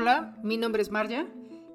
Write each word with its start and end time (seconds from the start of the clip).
Hola, 0.00 0.32
mi 0.44 0.58
nombre 0.58 0.80
es 0.80 0.92
Marja 0.92 1.26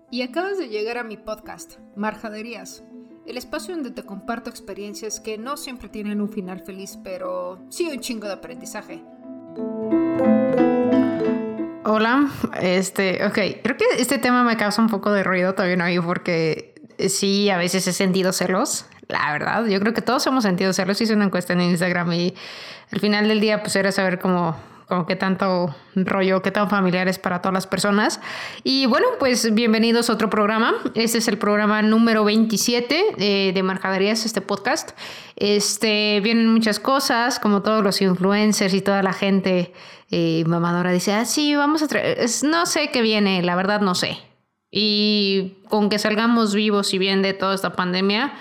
y 0.10 0.22
acabas 0.22 0.58
de 0.58 0.70
llegar 0.70 0.98
a 0.98 1.04
mi 1.04 1.18
podcast, 1.18 1.74
Marjaderías, 1.98 2.82
el 3.28 3.36
espacio 3.36 3.76
donde 3.76 3.92
te 3.92 4.04
comparto 4.04 4.50
experiencias 4.50 5.20
que 5.20 5.38
no 5.38 5.58
siempre 5.58 5.90
tienen 5.90 6.22
un 6.22 6.30
final 6.30 6.62
feliz, 6.62 6.98
pero 7.04 7.60
sí 7.68 7.90
un 7.92 8.00
chingo 8.00 8.28
de 8.28 8.34
aprendizaje. 8.36 9.04
Hola, 11.84 12.30
este, 12.62 13.26
ok, 13.26 13.62
creo 13.62 13.76
que 13.76 13.86
este 13.98 14.20
tema 14.20 14.46
me 14.46 14.56
causa 14.56 14.82
un 14.82 14.88
poco 14.88 15.12
de 15.12 15.22
ruido 15.26 15.54
todavía 15.54 15.76
no 15.76 16.06
porque 16.06 16.76
sí, 17.10 17.50
a 17.50 17.58
veces 17.58 17.86
he 17.88 17.92
sentido 17.92 18.32
celos, 18.32 18.86
la 19.10 19.34
verdad, 19.34 19.66
yo 19.66 19.82
creo 19.82 19.94
que 19.94 20.02
todos 20.02 20.26
hemos 20.28 20.46
sentido 20.46 20.72
celos, 20.72 21.02
hice 21.02 21.14
una 21.14 21.26
encuesta 21.26 21.52
en 21.52 21.60
Instagram 21.60 22.14
y 22.14 22.34
al 22.90 23.02
final 23.02 23.28
del 23.28 23.42
día 23.42 23.60
pues 23.60 23.76
era 23.76 23.92
saber 23.92 24.20
cómo 24.20 24.56
como 24.94 25.08
qué 25.08 25.16
tanto 25.16 25.76
rollo, 25.96 26.44
qué 26.44 26.52
tan 26.52 26.70
familiar 26.70 27.08
es 27.08 27.18
para 27.18 27.42
todas 27.42 27.56
las 27.56 27.66
personas. 27.66 28.22
Y 28.64 28.86
bueno, 28.86 29.08
pues 29.18 29.52
bienvenidos 29.52 30.12
a 30.12 30.14
otro 30.14 30.30
programa. 30.30 30.76
Este 30.94 31.18
es 31.18 31.28
el 31.28 31.40
programa 31.40 31.82
número 31.82 32.24
27 32.24 33.16
de, 33.18 33.52
de 33.56 33.64
Mercaderías, 33.64 34.24
este 34.24 34.42
podcast. 34.42 34.92
Este, 35.36 36.20
vienen 36.22 36.48
muchas 36.48 36.80
cosas, 36.80 37.40
como 37.40 37.64
todos 37.64 37.84
los 37.84 38.04
influencers 38.04 38.72
y 38.76 38.82
toda 38.82 39.02
la 39.02 39.14
gente 39.14 39.74
eh, 40.12 40.44
mamadora 40.46 40.92
dice, 40.92 41.12
ah, 41.14 41.26
sí, 41.26 41.56
vamos 41.56 41.82
a 41.82 41.88
traer, 41.88 42.30
no 42.44 42.68
sé 42.68 42.92
qué 42.92 43.02
viene, 43.02 43.42
la 43.42 43.56
verdad 43.56 43.82
no 43.82 43.96
sé. 43.96 44.20
Y 44.70 45.54
con 45.70 45.90
que 45.90 45.98
salgamos 45.98 46.54
vivos 46.54 46.94
y 46.94 47.00
bien 47.00 47.24
de 47.24 47.34
toda 47.34 47.56
esta 47.56 47.74
pandemia 47.74 48.36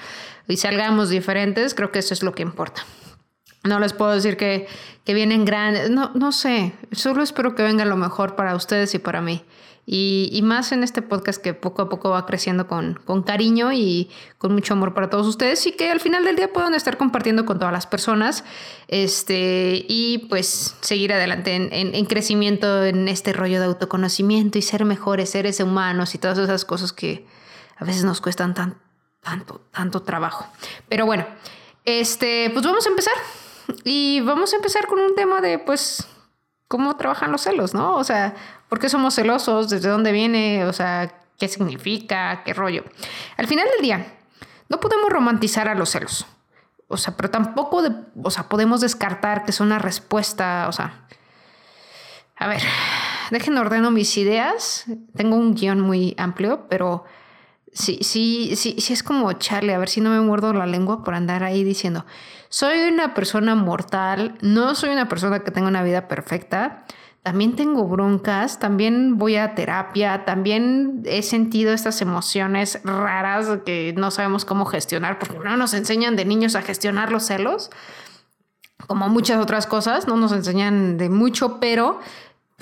y 0.49 0.59
salgamos 0.59 1.09
diferentes, 1.09 1.73
creo 1.73 1.91
que 1.93 2.01
eso 2.01 2.13
es 2.13 2.23
lo 2.23 2.35
que 2.35 2.43
importa. 2.43 2.85
No 3.65 3.79
les 3.79 3.93
puedo 3.93 4.11
decir 4.11 4.37
que, 4.37 4.67
que 5.05 5.15
vienen 5.15 5.45
grandes, 5.45 5.91
no, 5.91 6.11
no 6.15 6.33
sé, 6.33 6.75
solo 6.91 7.23
espero 7.23 7.55
que 7.55 7.63
venga 7.63 7.85
lo 7.85 7.97
mejor 7.97 8.35
para 8.35 8.57
ustedes 8.57 8.95
y 8.95 8.99
para 8.99 9.21
mí. 9.21 9.45
Y, 9.85 10.31
y, 10.33 10.43
más 10.43 10.71
en 10.71 10.85
este 10.85 11.03
podcast 11.03 11.43
que 11.43 11.55
poco 11.55 11.83
a 11.83 11.89
poco 11.89 12.11
va 12.11 12.25
creciendo 12.25 12.69
con, 12.69 13.01
con, 13.05 13.25
cariño 13.25 13.73
y 13.73 14.11
con 14.39 14.53
mucho 14.53 14.75
amor 14.75 14.95
para 14.95 15.11
todos 15.11 15.27
ustedes 15.27 15.67
y 15.67 15.73
que 15.73 15.91
al 15.91 15.99
final 15.99 16.25
del 16.25 16.37
día 16.37 16.53
puedan 16.53 16.75
estar 16.75 16.97
compartiendo 16.97 17.45
con 17.45 17.59
todas 17.59 17.73
las 17.73 17.89
personas 17.89 18.45
este, 18.87 19.85
y 19.89 20.19
pues 20.29 20.77
seguir 20.83 21.13
adelante 21.13 21.57
en, 21.57 21.69
en, 21.73 21.97
en 21.97 22.05
crecimiento 22.07 22.85
en 22.85 23.09
este 23.09 23.33
rollo 23.33 23.59
de 23.59 23.67
autoconocimiento 23.67 24.57
y 24.57 24.63
ser 24.63 24.85
mejores 24.85 25.31
seres 25.31 25.59
humanos 25.59 26.15
y 26.15 26.19
todas 26.19 26.39
esas 26.39 26.65
cosas 26.65 26.93
que 26.93 27.27
a 27.77 27.85
veces 27.85 28.05
nos 28.05 28.21
cuestan 28.21 28.55
tan, 28.55 28.79
tanto, 29.21 29.63
tanto 29.73 30.03
trabajo. 30.03 30.47
Pero 30.89 31.07
bueno, 31.07 31.27
este, 31.85 32.51
pues 32.51 32.65
vamos 32.65 32.87
a 32.87 32.91
empezar. 32.91 33.15
Y 33.85 34.21
vamos 34.21 34.53
a 34.53 34.57
empezar 34.57 34.87
con 34.87 34.99
un 35.01 35.15
tema 35.15 35.41
de, 35.41 35.59
pues, 35.59 36.09
cómo 36.69 36.97
trabajan 36.97 37.33
los 37.33 37.43
celos, 37.43 37.75
¿no? 37.75 37.97
O 37.97 38.05
sea, 38.05 38.35
¿por 38.69 38.79
qué 38.79 38.89
somos 38.89 39.15
celosos? 39.15 39.69
¿Desde 39.69 39.89
dónde 39.89 40.13
viene? 40.13 40.65
O 40.65 40.73
sea, 40.73 41.13
¿qué 41.39 41.49
significa? 41.49 42.43
¿Qué 42.45 42.55
rollo? 42.55 42.85
Al 43.37 43.47
final 43.47 43.67
del 43.75 43.83
día, 43.83 44.19
no 44.69 44.81
podemos 44.81 45.11
romantizar 45.11 45.69
a 45.69 45.75
los 45.75 45.91
celos. 45.91 46.27
O 46.89 46.97
sea, 46.97 47.17
pero 47.17 47.31
tampoco, 47.31 47.83
de, 47.83 47.93
o 48.23 48.31
sea, 48.31 48.49
podemos 48.49 48.81
descartar 48.81 49.45
que 49.45 49.51
es 49.51 49.61
una 49.61 49.79
respuesta, 49.79 50.67
o 50.69 50.73
sea... 50.73 51.07
A 52.37 52.49
ver, 52.49 52.63
dejen 53.31 53.57
ordeno 53.57 53.91
mis 53.93 54.17
ideas. 54.17 54.87
Tengo 55.15 55.37
un 55.37 55.55
guion 55.55 55.81
muy 55.81 56.15
amplio, 56.19 56.67
pero 56.69 57.05
sí, 57.73 57.99
sí, 58.03 58.53
sí, 58.57 58.77
sí 58.79 58.93
es 58.93 59.03
como 59.03 59.33
Charlie, 59.35 59.73
a 59.73 59.79
ver 59.79 59.89
si 59.89 60.01
no 60.01 60.11
me 60.11 60.21
muerdo 60.21 60.53
la 60.53 60.67
lengua 60.67 61.03
por 61.03 61.15
andar 61.15 61.43
ahí 61.43 61.65
diciendo, 61.65 62.05
soy 62.49 62.81
una 62.93 63.15
persona 63.15 63.55
mortal, 63.55 64.37
no 64.43 64.75
soy 64.75 64.91
una 64.91 65.09
persona 65.09 65.41
que 65.41 65.51
tenga 65.51 65.69
una 65.69 65.83
vida 65.83 66.09
perfecta, 66.09 66.85
también 67.23 67.55
tengo 67.55 67.87
broncas, 67.87 68.59
también 68.59 69.17
voy 69.17 69.37
a 69.37 69.55
terapia, 69.55 70.25
también 70.25 71.03
he 71.05 71.23
sentido 71.23 71.73
estas 71.73 72.03
emociones 72.03 72.81
raras 72.83 73.47
que 73.65 73.95
no 73.97 74.11
sabemos 74.11 74.45
cómo 74.45 74.65
gestionar, 74.67 75.19
porque 75.21 75.39
no 75.39 75.57
nos 75.57 75.73
enseñan 75.73 76.17
de 76.17 76.25
niños 76.25 76.57
a 76.57 76.63
gestionar 76.63 77.13
los 77.13 77.25
celos, 77.25 77.71
como 78.89 79.09
muchas 79.09 79.41
otras 79.41 79.69
cosas, 79.69 80.09
no 80.09 80.17
nos 80.17 80.33
enseñan 80.33 80.99
de 80.99 81.09
mucho, 81.09 81.61
pero 81.61 82.01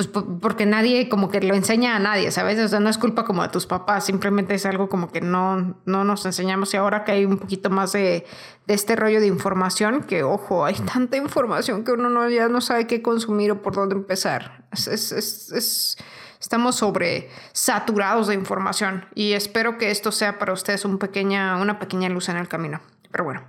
pues 0.09 0.25
porque 0.41 0.67
nadie 0.67 1.09
como 1.09 1.29
que 1.31 1.41
lo 1.41 1.55
enseña 1.55 1.97
a 1.97 1.99
nadie, 1.99 2.31
¿sabes? 2.31 2.59
O 2.59 2.69
sea, 2.69 2.81
no 2.81 2.89
es 2.89 2.99
culpa 2.99 3.25
como 3.25 3.43
de 3.43 3.49
tus 3.49 3.67
papás, 3.67 4.05
simplemente 4.05 4.55
es 4.55 4.67
algo 4.67 4.89
como 4.89 5.11
que 5.11 5.21
no, 5.21 5.75
no 5.85 6.05
nos 6.05 6.25
enseñamos 6.27 6.73
y 6.75 6.77
ahora 6.77 7.05
que 7.05 7.13
hay 7.13 7.25
un 7.25 7.39
poquito 7.39 7.71
más 7.71 7.93
de, 7.93 8.27
de 8.67 8.75
este 8.75 8.97
rollo 8.97 9.21
de 9.21 9.27
información, 9.27 10.03
que 10.03 10.23
ojo, 10.23 10.65
hay 10.65 10.75
tanta 10.75 11.17
información 11.17 11.85
que 11.85 11.93
uno 11.93 12.11
no, 12.11 12.29
ya 12.29 12.49
no 12.49 12.61
sabe 12.61 12.87
qué 12.87 13.03
consumir 13.03 13.53
o 13.53 13.63
por 13.63 13.75
dónde 13.75 13.95
empezar. 13.95 14.65
Es, 14.73 14.87
es, 14.87 15.13
es, 15.13 15.53
es, 15.53 15.99
estamos 16.41 16.77
sobre 16.77 17.31
saturados 17.53 18.29
de 18.29 18.35
información 18.35 19.07
y 19.15 19.33
espero 19.33 19.79
que 19.79 19.91
esto 19.91 20.13
sea 20.13 20.39
para 20.39 20.53
ustedes 20.53 20.85
un 20.85 20.99
pequeña, 20.99 21.57
una 21.57 21.79
pequeña 21.79 22.09
luz 22.09 22.29
en 22.29 22.37
el 22.37 22.49
camino. 22.49 22.81
Pero 23.11 23.25
bueno, 23.25 23.43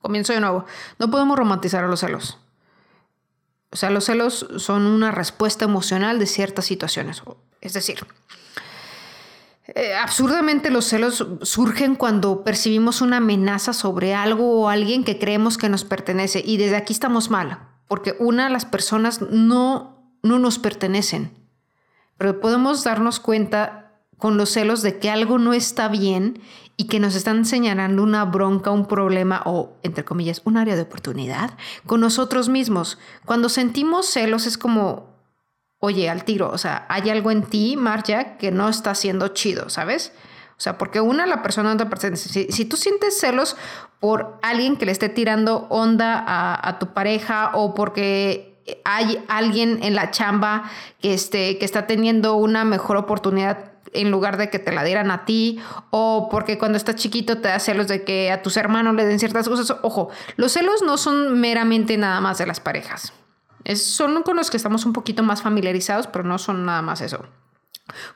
comienzo 0.00 0.32
de 0.32 0.40
nuevo. 0.40 0.64
No 0.98 1.10
podemos 1.10 1.38
romantizar 1.38 1.84
a 1.84 1.88
los 1.88 2.00
celos. 2.00 2.38
O 3.70 3.76
sea, 3.76 3.90
los 3.90 4.04
celos 4.04 4.48
son 4.56 4.86
una 4.86 5.10
respuesta 5.10 5.64
emocional 5.64 6.18
de 6.18 6.26
ciertas 6.26 6.64
situaciones. 6.64 7.22
Es 7.60 7.74
decir, 7.74 8.06
eh, 9.66 9.94
absurdamente 9.94 10.70
los 10.70 10.86
celos 10.86 11.26
surgen 11.42 11.94
cuando 11.94 12.42
percibimos 12.44 13.02
una 13.02 13.18
amenaza 13.18 13.74
sobre 13.74 14.14
algo 14.14 14.62
o 14.62 14.68
alguien 14.68 15.04
que 15.04 15.18
creemos 15.18 15.58
que 15.58 15.68
nos 15.68 15.84
pertenece. 15.84 16.42
Y 16.44 16.56
desde 16.56 16.76
aquí 16.76 16.94
estamos 16.94 17.30
mal, 17.30 17.58
porque 17.86 18.16
una, 18.18 18.48
las 18.48 18.64
personas 18.64 19.20
no, 19.20 20.14
no 20.22 20.38
nos 20.38 20.58
pertenecen. 20.58 21.36
Pero 22.16 22.40
podemos 22.40 22.82
darnos 22.84 23.20
cuenta 23.20 23.87
con 24.18 24.36
los 24.36 24.50
celos 24.50 24.82
de 24.82 24.98
que 24.98 25.10
algo 25.10 25.38
no 25.38 25.54
está 25.54 25.88
bien 25.88 26.40
y 26.76 26.86
que 26.86 27.00
nos 27.00 27.14
están 27.14 27.44
señalando 27.44 28.02
una 28.02 28.24
bronca, 28.24 28.70
un 28.70 28.86
problema 28.86 29.42
o, 29.44 29.76
entre 29.82 30.04
comillas, 30.04 30.42
un 30.44 30.56
área 30.56 30.76
de 30.76 30.82
oportunidad 30.82 31.50
con 31.86 32.00
nosotros 32.00 32.48
mismos. 32.48 32.98
Cuando 33.24 33.48
sentimos 33.48 34.06
celos 34.06 34.46
es 34.46 34.58
como, 34.58 35.16
oye, 35.80 36.08
al 36.08 36.24
tiro, 36.24 36.50
o 36.50 36.58
sea, 36.58 36.86
hay 36.88 37.10
algo 37.10 37.30
en 37.30 37.42
ti, 37.42 37.76
Marja, 37.76 38.36
que 38.36 38.52
no 38.52 38.68
está 38.68 38.94
siendo 38.94 39.28
chido, 39.28 39.70
¿sabes? 39.70 40.12
O 40.56 40.60
sea, 40.60 40.78
porque 40.78 41.00
una, 41.00 41.26
la 41.26 41.42
persona 41.42 41.70
no 41.70 41.76
te 41.76 41.86
pertenece. 41.86 42.50
Si, 42.50 42.64
tú 42.64 42.76
sientes 42.76 43.18
celos 43.18 43.56
por 44.00 44.38
alguien 44.42 44.76
que 44.76 44.86
le 44.86 44.92
esté 44.92 45.08
tirando 45.08 45.66
onda 45.70 46.22
a, 46.26 46.68
a 46.68 46.78
tu 46.78 46.92
pareja 46.94 47.52
o 47.54 47.74
porque 47.74 48.48
hay 48.84 49.24
alguien 49.28 49.82
en 49.82 49.94
la 49.94 50.10
chamba 50.10 50.70
que, 51.00 51.14
este, 51.14 51.58
que 51.58 51.64
está 51.64 51.86
teniendo 51.86 52.34
una 52.34 52.64
mejor 52.64 52.96
oportunidad 52.96 53.67
en 53.92 54.10
lugar 54.10 54.36
de 54.36 54.50
que 54.50 54.58
te 54.58 54.72
la 54.72 54.84
dieran 54.84 55.10
a 55.10 55.24
ti, 55.24 55.60
o 55.90 56.28
porque 56.30 56.58
cuando 56.58 56.76
estás 56.76 56.96
chiquito 56.96 57.38
te 57.38 57.48
da 57.48 57.58
celos 57.58 57.88
de 57.88 58.04
que 58.04 58.30
a 58.30 58.42
tus 58.42 58.56
hermanos 58.56 58.94
le 58.94 59.06
den 59.06 59.18
ciertas 59.18 59.48
cosas. 59.48 59.76
Ojo, 59.82 60.10
los 60.36 60.52
celos 60.52 60.82
no 60.82 60.98
son 60.98 61.40
meramente 61.40 61.96
nada 61.96 62.20
más 62.20 62.38
de 62.38 62.46
las 62.46 62.60
parejas. 62.60 63.12
Es, 63.64 63.84
son 63.84 64.22
con 64.22 64.36
los 64.36 64.50
que 64.50 64.56
estamos 64.56 64.86
un 64.86 64.92
poquito 64.92 65.22
más 65.22 65.42
familiarizados, 65.42 66.06
pero 66.06 66.24
no 66.24 66.38
son 66.38 66.64
nada 66.64 66.82
más 66.82 67.00
eso. 67.00 67.24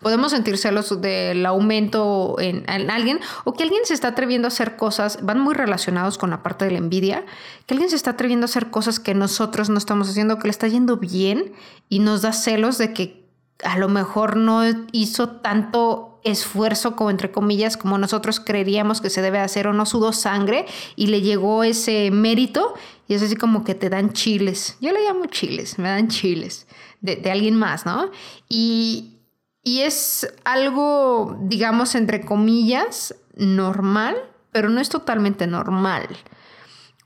Podemos 0.01 0.33
sentir 0.33 0.59
celos 0.59 1.01
del 1.01 1.47
aumento 1.47 2.37
en, 2.39 2.69
en, 2.69 2.91
alguien 2.91 3.21
o 3.45 3.55
que 3.55 3.63
alguien 3.63 3.81
se 3.85 3.95
está 3.95 4.09
atreviendo 4.09 4.47
a 4.47 4.51
hacer 4.51 4.77
cosas, 4.77 5.21
van 5.23 5.41
muy 5.41 5.55
relacionados 5.55 6.19
con 6.19 6.29
la 6.31 6.43
parte 6.43 6.67
de 6.67 6.73
la 6.73 6.79
envidia, 6.79 7.25
que 7.67 7.75
alguien 7.75 7.89
se 7.89 7.97
está 7.97 8.11
atreviendo 8.11 8.45
a 8.45 8.47
hacer 8.47 8.71
cosas 8.71 9.01
que 9.01 9.15
nosotros 9.15 9.71
no 9.71 9.79
estamos 9.79 10.11
haciendo, 10.11 10.39
que 10.39 10.49
le 10.49 10.51
está 10.51 10.69
yendo 10.69 10.99
bien 10.99 11.53
y 11.89 12.01
nos 12.01 12.21
da 12.21 12.35
celos 12.35 12.77
de 12.77 12.93
que 12.93 13.22
a 13.65 13.79
lo 13.79 13.89
mejor 13.89 14.37
no 14.37 14.63
hizo 14.93 15.29
tanto 15.41 16.21
esfuerzo 16.25 16.95
como 16.95 17.11
entre 17.11 17.33
comillas 17.33 17.77
como 17.77 17.99
nosotros 17.99 18.39
creeríamos 18.39 19.01
que 19.01 19.11
se 19.11 19.23
debe 19.23 19.39
hacer 19.39 19.67
o 19.67 19.73
no 19.73 19.87
sudó 19.87 20.13
sangre 20.13 20.67
y 20.95 21.09
le 21.09 21.21
llegó 21.21 21.65
ese 21.65 22.11
mérito 22.13 22.75
y 23.09 23.15
es 23.15 23.23
así 23.23 23.37
como 23.37 23.65
que 23.65 23.75
te 23.75 23.91
dan 23.91 24.13
chiles. 24.13 24.77
Yo 24.81 24.93
le 24.93 25.03
llamo 25.03 25.27
chiles, 25.27 25.79
me 25.79 25.89
dan 25.89 26.09
chiles 26.09 26.67
de, 27.01 27.17
de 27.17 27.31
alguien 27.31 27.57
más, 27.57 27.85
¿no? 27.85 28.11
Y, 28.49 29.19
y 29.63 29.81
es 29.81 30.33
algo, 30.45 31.37
digamos, 31.43 31.95
entre 31.95 32.25
comillas, 32.25 33.15
normal, 33.35 34.17
pero 34.51 34.69
no 34.69 34.81
es 34.81 34.89
totalmente 34.89 35.47
normal. 35.47 36.09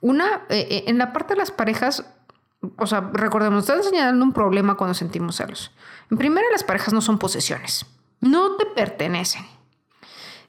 Una, 0.00 0.42
eh, 0.48 0.84
en 0.86 0.98
la 0.98 1.12
parte 1.12 1.34
de 1.34 1.38
las 1.38 1.50
parejas, 1.50 2.04
o 2.76 2.86
sea, 2.86 3.10
recordemos, 3.12 3.64
están 3.64 3.82
señalando 3.82 4.24
un 4.24 4.32
problema 4.32 4.76
cuando 4.76 4.94
sentimos 4.94 5.36
celos. 5.36 5.72
En 6.10 6.18
primera, 6.18 6.46
las 6.52 6.64
parejas 6.64 6.92
no 6.92 7.00
son 7.00 7.18
posesiones, 7.18 7.86
no 8.20 8.56
te 8.56 8.66
pertenecen. 8.66 9.44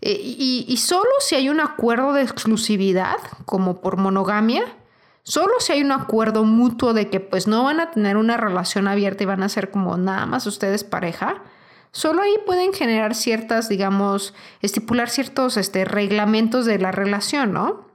Eh, 0.02 0.20
y, 0.22 0.66
y, 0.68 0.78
solo 0.78 1.10
si 1.20 1.36
hay 1.36 1.50
un 1.50 1.60
acuerdo 1.60 2.14
de 2.14 2.22
exclusividad, 2.22 3.18
como 3.46 3.82
por 3.82 3.98
monogamia, 3.98 4.64
solo 5.24 5.54
si 5.60 5.74
hay 5.74 5.82
un 5.82 5.92
acuerdo 5.92 6.44
mutuo 6.44 6.94
de 6.94 7.10
que 7.10 7.20
pues 7.20 7.48
no 7.48 7.64
van 7.64 7.80
a 7.80 7.92
tener 7.92 8.16
una 8.16 8.38
relación 8.38 8.88
abierta 8.88 9.24
y 9.24 9.26
van 9.26 9.42
a 9.42 9.50
ser 9.50 9.72
como 9.72 9.98
nada 9.98 10.26
más 10.28 10.46
ustedes 10.46 10.84
pareja, 10.84 11.42
solo 11.92 12.22
ahí 12.22 12.36
pueden 12.46 12.74
generar 12.74 13.16
ciertas, 13.16 13.70
digamos, 13.70 14.36
estipular 14.62 15.10
ciertos 15.10 15.58
este, 15.58 15.84
reglamentos 15.84 16.66
de 16.66 16.78
la 16.78 16.92
relación, 16.92 17.54
¿no? 17.54 17.88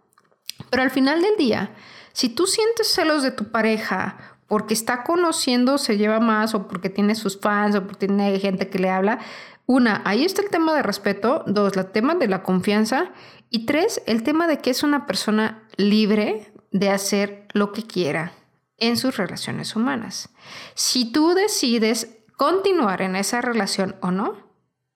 Pero 0.71 0.83
al 0.83 0.91
final 0.91 1.23
del 1.23 1.37
día, 1.37 1.71
si 2.13 2.29
tú 2.29 2.47
sientes 2.47 2.89
celos 2.89 3.23
de 3.23 3.31
tu 3.31 3.51
pareja 3.51 4.33
porque 4.47 4.75
está 4.75 5.03
conociendo, 5.03 5.79
se 5.79 5.97
lleva 5.97 6.21
más, 6.21 6.55
o 6.55 6.69
porque 6.69 6.91
tiene 6.91 7.15
sus 7.15 7.41
fans, 7.41 7.75
o 7.75 7.83
porque 7.87 8.07
tiene 8.07 8.39
gente 8.39 8.69
que 8.69 8.79
le 8.79 8.91
habla. 8.91 9.19
Una, 9.65 10.03
ahí 10.05 10.25
está 10.25 10.43
el 10.43 10.51
tema 10.51 10.75
de 10.75 10.83
respeto. 10.83 11.43
Dos, 11.47 11.77
el 11.77 11.87
tema 11.87 12.17
de 12.17 12.29
la 12.29 12.43
confianza. 12.43 13.13
Y 13.49 13.65
tres, 13.65 14.03
el 14.07 14.23
tema 14.23 14.47
de 14.47 14.59
que 14.59 14.71
es 14.71 14.83
una 14.83 15.07
persona 15.07 15.67
libre 15.77 16.53
de 16.71 16.91
hacer 16.91 17.47
lo 17.55 17.73
que 17.73 17.85
quiera 17.85 18.33
en 18.77 18.97
sus 18.97 19.17
relaciones 19.17 19.77
humanas. 19.77 20.29
Si 20.75 21.13
tú 21.13 21.35
decides 21.35 22.19
continuar 22.37 23.01
en 23.01 23.17
esa 23.17 23.41
relación 23.41 23.97
o 24.01 24.11
no, 24.11 24.37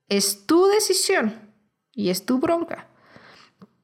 es 0.09 0.47
tu 0.47 0.67
decisión 0.67 1.53
y 1.93 2.11
es 2.11 2.27
tu 2.27 2.39
bronca. 2.39 2.89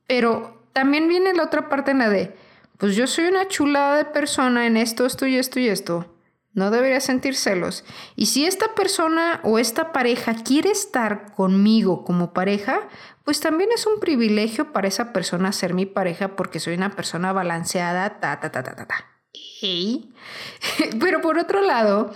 Pero 0.06 0.66
también 0.72 1.08
viene 1.08 1.32
la 1.34 1.44
otra 1.44 1.68
parte 1.68 1.92
en 1.92 1.98
la 1.98 2.08
de, 2.08 2.36
pues 2.82 2.96
yo 2.96 3.06
soy 3.06 3.26
una 3.26 3.46
chulada 3.46 3.96
de 3.96 4.04
persona 4.06 4.66
en 4.66 4.76
esto, 4.76 5.06
esto 5.06 5.24
y 5.28 5.36
esto 5.36 5.60
y 5.60 5.68
esto. 5.68 6.16
No 6.52 6.72
debería 6.72 6.98
sentir 6.98 7.36
celos. 7.36 7.84
Y 8.16 8.26
si 8.26 8.44
esta 8.44 8.74
persona 8.74 9.38
o 9.44 9.60
esta 9.60 9.92
pareja 9.92 10.34
quiere 10.34 10.72
estar 10.72 11.32
conmigo 11.32 12.02
como 12.02 12.32
pareja, 12.32 12.88
pues 13.22 13.38
también 13.38 13.70
es 13.72 13.86
un 13.86 14.00
privilegio 14.00 14.72
para 14.72 14.88
esa 14.88 15.12
persona 15.12 15.52
ser 15.52 15.74
mi 15.74 15.86
pareja 15.86 16.34
porque 16.34 16.58
soy 16.58 16.74
una 16.74 16.90
persona 16.90 17.32
balanceada, 17.32 18.18
ta, 18.18 18.40
ta, 18.40 18.50
ta, 18.50 18.64
ta, 18.64 18.74
ta, 18.74 18.86
ta. 18.86 19.06
Pero 21.00 21.20
por 21.20 21.38
otro 21.38 21.62
lado, 21.62 22.12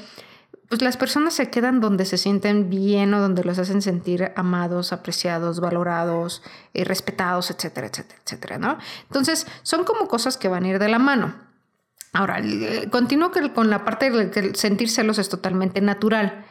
pues 0.68 0.82
las 0.82 0.96
personas 0.96 1.34
se 1.34 1.48
quedan 1.48 1.80
donde 1.80 2.04
se 2.04 2.18
sienten 2.18 2.68
bien 2.70 3.14
o 3.14 3.20
donde 3.20 3.44
los 3.44 3.58
hacen 3.58 3.82
sentir 3.82 4.32
amados, 4.36 4.92
apreciados, 4.92 5.60
valorados, 5.60 6.42
eh, 6.74 6.84
respetados, 6.84 7.50
etcétera, 7.50 7.86
etcétera, 7.86 8.20
etcétera, 8.24 8.58
¿no? 8.58 8.78
Entonces, 9.04 9.46
son 9.62 9.84
como 9.84 10.08
cosas 10.08 10.36
que 10.36 10.48
van 10.48 10.64
a 10.64 10.68
ir 10.68 10.78
de 10.78 10.88
la 10.88 10.98
mano. 10.98 11.34
Ahora, 12.12 12.42
continúo 12.90 13.30
con 13.54 13.70
la 13.70 13.84
parte 13.84 14.10
de 14.10 14.30
que 14.30 14.54
sentir 14.54 14.88
celos 14.88 15.18
es 15.18 15.28
totalmente 15.28 15.80
natural. 15.80 16.46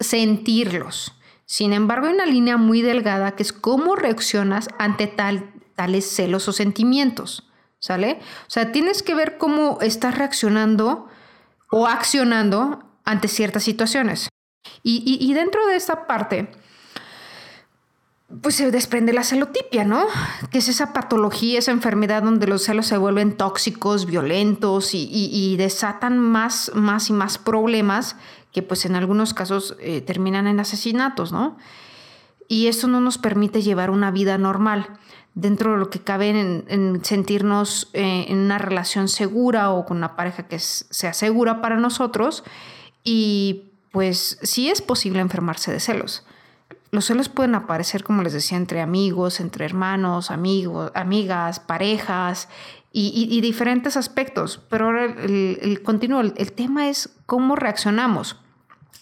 Sentirlos. 0.00 1.14
Sin 1.44 1.72
embargo, 1.72 2.06
hay 2.06 2.14
una 2.14 2.26
línea 2.26 2.56
muy 2.56 2.82
delgada 2.82 3.32
que 3.32 3.42
es 3.42 3.52
cómo 3.52 3.94
reaccionas 3.94 4.68
ante 4.78 5.06
tal, 5.06 5.52
tales 5.76 6.08
celos 6.08 6.48
o 6.48 6.52
sentimientos. 6.52 7.44
¿Sale? 7.78 8.18
O 8.48 8.50
sea, 8.50 8.72
tienes 8.72 9.04
que 9.04 9.14
ver 9.14 9.38
cómo 9.38 9.78
estás 9.80 10.18
reaccionando 10.18 11.06
o 11.70 11.86
accionando 11.86 12.87
ante 13.08 13.26
ciertas 13.26 13.62
situaciones. 13.62 14.28
Y, 14.82 15.32
dentro 15.32 15.66
de 15.66 15.76
esta 15.76 16.06
parte, 16.06 16.50
pues 18.42 18.54
se 18.56 18.70
desprende 18.70 19.14
la 19.14 19.24
celotipia, 19.24 19.84
¿no? 19.84 20.06
Que 20.50 20.58
es 20.58 20.68
esa 20.68 20.92
patología, 20.92 21.58
esa 21.58 21.72
enfermedad 21.72 22.22
donde 22.22 22.46
los 22.46 22.64
celos 22.64 22.86
se 22.86 22.98
vuelven 22.98 23.36
tóxicos, 23.36 24.04
violentos 24.04 24.90
y, 24.92 25.56
desatan 25.56 26.18
más, 26.18 26.70
y 27.08 27.12
más 27.12 27.38
problemas 27.38 28.16
que 28.52 28.62
pues 28.62 28.84
en 28.84 28.94
algunos 28.94 29.32
casos 29.32 29.76
eh, 29.80 30.02
terminan 30.02 30.46
en 30.46 30.60
asesinatos, 30.60 31.32
¿no? 31.32 31.56
Y 32.46 32.66
eso 32.66 32.88
no 32.88 33.00
nos 33.00 33.16
permite 33.16 33.62
llevar 33.62 33.90
una 33.90 34.10
vida 34.10 34.36
normal 34.36 34.86
dentro 35.34 35.72
de 35.72 35.78
lo 35.78 35.90
que 35.90 36.00
cabe 36.00 36.30
en, 36.30 37.04
sentirnos 37.04 37.90
eh, 37.94 38.26
en 38.28 38.38
una 38.38 38.58
relación 38.58 39.08
segura 39.08 39.70
o 39.70 39.86
con 39.86 39.98
una 39.98 40.16
pareja 40.16 40.46
que 40.46 40.58
sea 40.58 41.12
segura 41.14 41.60
para 41.62 41.76
nosotros 41.76 42.44
y 43.10 43.72
pues 43.90 44.38
sí 44.42 44.68
es 44.68 44.82
posible 44.82 45.20
enfermarse 45.20 45.72
de 45.72 45.80
celos. 45.80 46.26
Los 46.90 47.06
celos 47.06 47.30
pueden 47.30 47.54
aparecer, 47.54 48.04
como 48.04 48.22
les 48.22 48.34
decía, 48.34 48.58
entre 48.58 48.82
amigos, 48.82 49.40
entre 49.40 49.64
hermanos, 49.64 50.30
amigos, 50.30 50.92
amigas, 50.94 51.58
parejas 51.58 52.50
y, 52.92 53.40
diferentes 53.40 53.96
aspectos. 53.96 54.60
Pero 54.68 54.86
ahora 54.86 55.04
el, 55.06 55.80
continuo, 55.82 56.20
el, 56.20 56.52
tema 56.52 56.90
es 56.90 57.08
cómo 57.24 57.56
reaccionamos. 57.56 58.36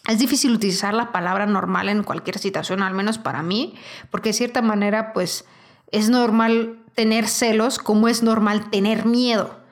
Es 0.07 0.21
difícil 0.21 0.53
utilizar 0.53 0.95
la 0.95 1.11
palabra 1.11 1.47
normal 1.47 1.89
en 1.89 2.05
cualquier 2.05 2.39
situación, 2.39 2.85
al 2.85 2.95
menos 2.95 3.19
para 3.19 3.43
mí, 3.43 3.75
porque 4.13 4.29
de 4.29 4.35
cierta 4.35 4.63
manera, 4.63 5.13
pues 5.15 5.45
es 5.91 6.11
normal 6.11 6.79
tener 6.95 7.27
celos 7.27 7.81
como 7.81 8.07
es 8.07 8.23
normal 8.23 8.71
tener 8.71 9.05
miedo. 9.05 9.66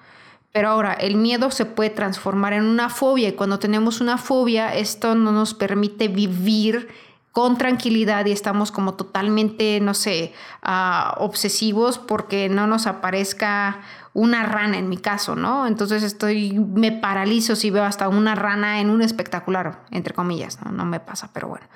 Pero 0.55 0.69
ahora, 0.69 0.93
el 0.93 1.17
miedo 1.17 1.51
se 1.51 1.67
puede 1.67 1.91
transformar 1.91 2.53
en 2.53 2.63
una 2.63 2.89
fobia 2.89 3.29
y 3.29 3.33
cuando 3.33 3.59
tenemos 3.59 4.01
una 4.01 4.19
fobia, 4.19 4.73
esto 4.73 5.17
no 5.17 5.33
nos 5.33 5.53
permite 5.53 6.07
vivir 6.07 6.87
con 7.33 7.59
tranquilidad 7.59 8.25
y 8.27 8.31
estamos 8.31 8.71
como 8.71 8.95
totalmente, 8.95 9.81
no 9.81 9.95
sé, 9.95 10.33
ah, 10.63 11.17
obsesivos 11.19 11.99
porque 11.99 12.49
no 12.49 12.69
nos 12.69 12.87
aparezca 12.87 13.81
una 14.15 14.45
rana 14.45 14.79
en 14.79 14.89
mi 14.89 14.97
caso, 14.97 15.35
¿no? 15.35 15.67
Entonces 15.67 16.05
estoy, 16.05 16.53
me 16.53 16.93
paralizo 16.93 17.57
si 17.57 17.71
veo 17.71 17.85
hasta 17.85 18.09
una 18.09 18.37
rana 18.37 18.81
en 18.81 18.89
un 18.89 19.03
espectacular, 19.03 19.85
entre 19.91 20.15
comillas, 20.15 20.61
¿no? 20.65 20.71
No 20.71 20.85
me 20.85 21.01
pasa, 21.01 21.31
pero 21.33 21.49
bueno. 21.49 21.67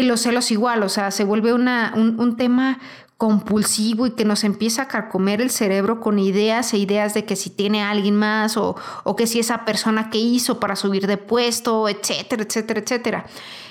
Los 0.00 0.22
celos 0.22 0.50
igual, 0.50 0.82
o 0.82 0.88
sea, 0.88 1.10
se 1.10 1.24
vuelve 1.24 1.52
una, 1.52 1.92
un, 1.94 2.18
un 2.18 2.36
tema 2.36 2.78
compulsivo 3.18 4.06
y 4.06 4.12
que 4.12 4.24
nos 4.24 4.42
empieza 4.44 4.82
a 4.82 4.88
carcomer 4.88 5.40
el 5.40 5.50
cerebro 5.50 6.00
con 6.00 6.18
ideas 6.18 6.72
e 6.72 6.78
ideas 6.78 7.14
de 7.14 7.24
que 7.24 7.36
si 7.36 7.50
tiene 7.50 7.82
alguien 7.82 8.16
más 8.16 8.56
o, 8.56 8.74
o 9.04 9.14
que 9.14 9.28
si 9.28 9.38
esa 9.38 9.64
persona 9.64 10.10
que 10.10 10.18
hizo 10.18 10.58
para 10.58 10.74
subir 10.74 11.06
de 11.06 11.18
puesto, 11.18 11.88
etcétera, 11.88 12.42
etcétera, 12.42 12.80
etcétera. 12.80 13.26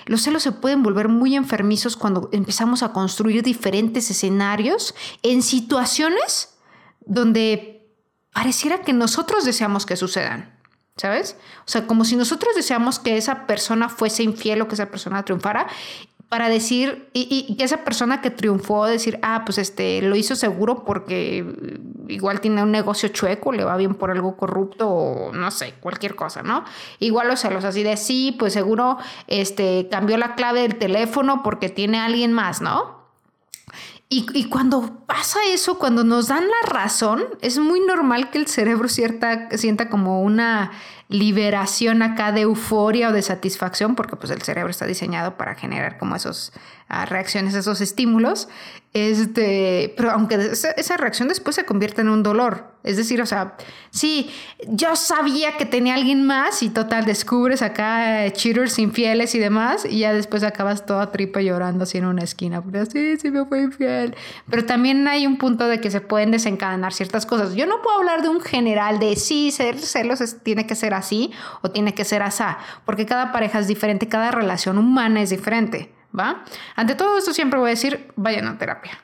Los 0.05 0.21
celos 0.21 0.43
se 0.43 0.51
pueden 0.51 0.83
volver 0.83 1.09
muy 1.09 1.35
enfermizos 1.35 1.97
cuando 1.97 2.29
empezamos 2.31 2.83
a 2.83 2.93
construir 2.93 3.43
diferentes 3.43 4.09
escenarios 4.09 4.95
en 5.21 5.41
situaciones 5.41 6.50
donde 7.11 7.93
pareciera 8.31 8.81
que 8.81 8.93
nosotros 8.93 9.43
deseamos 9.43 9.85
que 9.85 9.97
sucedan. 9.97 10.57
¿Sabes? 10.97 11.37
O 11.65 11.71
sea, 11.71 11.87
como 11.87 12.03
si 12.05 12.15
nosotros 12.15 12.53
deseamos 12.53 12.99
que 12.99 13.17
esa 13.17 13.47
persona 13.47 13.89
fuese 13.89 14.23
infiel 14.23 14.61
o 14.61 14.67
que 14.67 14.75
esa 14.75 14.91
persona 14.91 15.23
triunfara 15.23 15.67
para 16.29 16.47
decir, 16.47 17.09
y, 17.13 17.55
que 17.55 17.63
esa 17.63 17.83
persona 17.83 18.21
que 18.21 18.29
triunfó, 18.29 18.85
decir, 18.85 19.19
ah, 19.21 19.43
pues 19.45 19.57
este, 19.57 20.01
lo 20.01 20.15
hizo 20.15 20.35
seguro 20.35 20.85
porque 20.85 21.45
igual 22.07 22.39
tiene 22.39 22.61
un 22.61 22.71
negocio 22.71 23.09
chueco, 23.09 23.51
le 23.51 23.63
va 23.63 23.75
bien 23.77 23.95
por 23.95 24.11
algo 24.11 24.37
corrupto 24.37 24.89
o 24.89 25.33
no 25.33 25.49
sé, 25.49 25.73
cualquier 25.79 26.15
cosa, 26.15 26.43
¿no? 26.43 26.63
Igual 26.99 27.29
los 27.29 27.39
celos 27.39 27.65
así 27.65 27.83
de, 27.83 27.97
sí, 27.97 28.35
pues 28.37 28.53
seguro 28.53 28.97
este, 29.27 29.87
cambió 29.89 30.17
la 30.17 30.35
clave 30.35 30.61
del 30.61 30.77
teléfono 30.77 31.41
porque 31.41 31.69
tiene 31.69 31.99
alguien 31.99 32.31
más, 32.31 32.61
¿no? 32.61 33.00
Y, 34.13 34.49
cuando 34.49 35.05
pasa 35.05 35.39
eso, 35.53 35.79
cuando 35.79 36.03
nos 36.03 36.27
dan 36.27 36.43
la 36.43 36.69
razón, 36.69 37.23
es 37.39 37.57
muy 37.59 37.79
normal 37.79 38.29
que 38.29 38.39
el 38.39 38.47
cerebro 38.47 38.89
cierta, 38.89 39.47
sienta 39.57 39.87
como 39.87 40.21
una 40.21 40.71
liberación 41.07 42.01
acá 42.01 42.33
de 42.33 42.41
euforia 42.41 43.07
o 43.07 43.13
de 43.13 43.21
satisfacción, 43.21 43.95
porque 43.95 44.17
pues 44.17 44.29
el 44.33 44.41
cerebro 44.41 44.69
está 44.69 44.85
diseñado 44.85 45.37
para 45.37 45.55
generar 45.55 45.97
como 45.97 46.17
esos 46.17 46.51
a 46.89 47.05
reacciones, 47.05 47.53
esos 47.53 47.79
estímulos, 47.79 48.49
este, 48.93 49.93
pero 49.95 50.11
aunque 50.11 50.35
esa, 50.35 50.97
reacción 50.97 51.29
después 51.29 51.55
se 51.55 51.63
convierte 51.63 52.01
en 52.01 52.09
un 52.09 52.23
dolor. 52.23 52.71
Es 52.83 52.97
decir, 52.97 53.21
o 53.21 53.25
sea, 53.25 53.55
sí, 53.89 54.29
yo 54.67 54.95
sabía 54.95 55.55
que 55.55 55.65
tenía 55.65 55.93
alguien 55.93 56.25
más 56.25 56.61
y 56.61 56.69
total, 56.69 57.05
descubres 57.05 57.61
acá 57.61 58.25
eh, 58.25 58.31
cheaters 58.33 58.79
infieles 58.79 59.33
y 59.35 59.39
demás, 59.39 59.85
y 59.85 59.99
ya 59.99 60.13
después 60.13 60.43
acabas 60.43 60.85
toda 60.85 61.11
tripa 61.11 61.41
llorando 61.41 61.83
así 61.83 61.99
en 61.99 62.05
una 62.05 62.23
esquina, 62.23 62.61
pero 62.61 62.85
sí, 62.85 63.17
sí 63.17 63.31
me 63.31 63.45
fue 63.45 63.61
infiel. 63.61 64.15
Pero 64.49 64.65
también 64.65 65.07
hay 65.07 65.25
un 65.25 65.37
punto 65.37 65.67
de 65.67 65.79
que 65.79 65.89
se 65.89 66.01
pueden 66.01 66.31
desencadenar 66.31 66.91
ciertas 66.91 67.25
cosas. 67.25 67.53
Yo 67.53 67.67
no 67.67 67.81
puedo 67.81 67.97
hablar 67.97 68.23
de 68.23 68.29
un 68.29 68.41
general 68.41 68.99
de 68.99 69.15
sí, 69.15 69.51
ser 69.51 69.77
celos 69.77 70.19
tiene 70.43 70.67
que 70.67 70.75
ser 70.75 70.93
así 70.93 71.31
o 71.61 71.71
tiene 71.71 71.93
que 71.93 72.03
ser 72.03 72.23
así, 72.23 72.43
porque 72.83 73.05
cada 73.05 73.31
pareja 73.31 73.59
es 73.59 73.67
diferente, 73.67 74.09
cada 74.09 74.31
relación 74.31 74.77
humana 74.77 75.21
es 75.21 75.29
diferente. 75.29 75.93
¿Va? 76.17 76.43
Ante 76.75 76.95
todo 76.95 77.17
esto 77.17 77.33
siempre 77.33 77.59
voy 77.59 77.69
a 77.69 77.71
decir, 77.71 78.11
vayan 78.15 78.47
a 78.47 78.57
terapia. 78.57 78.99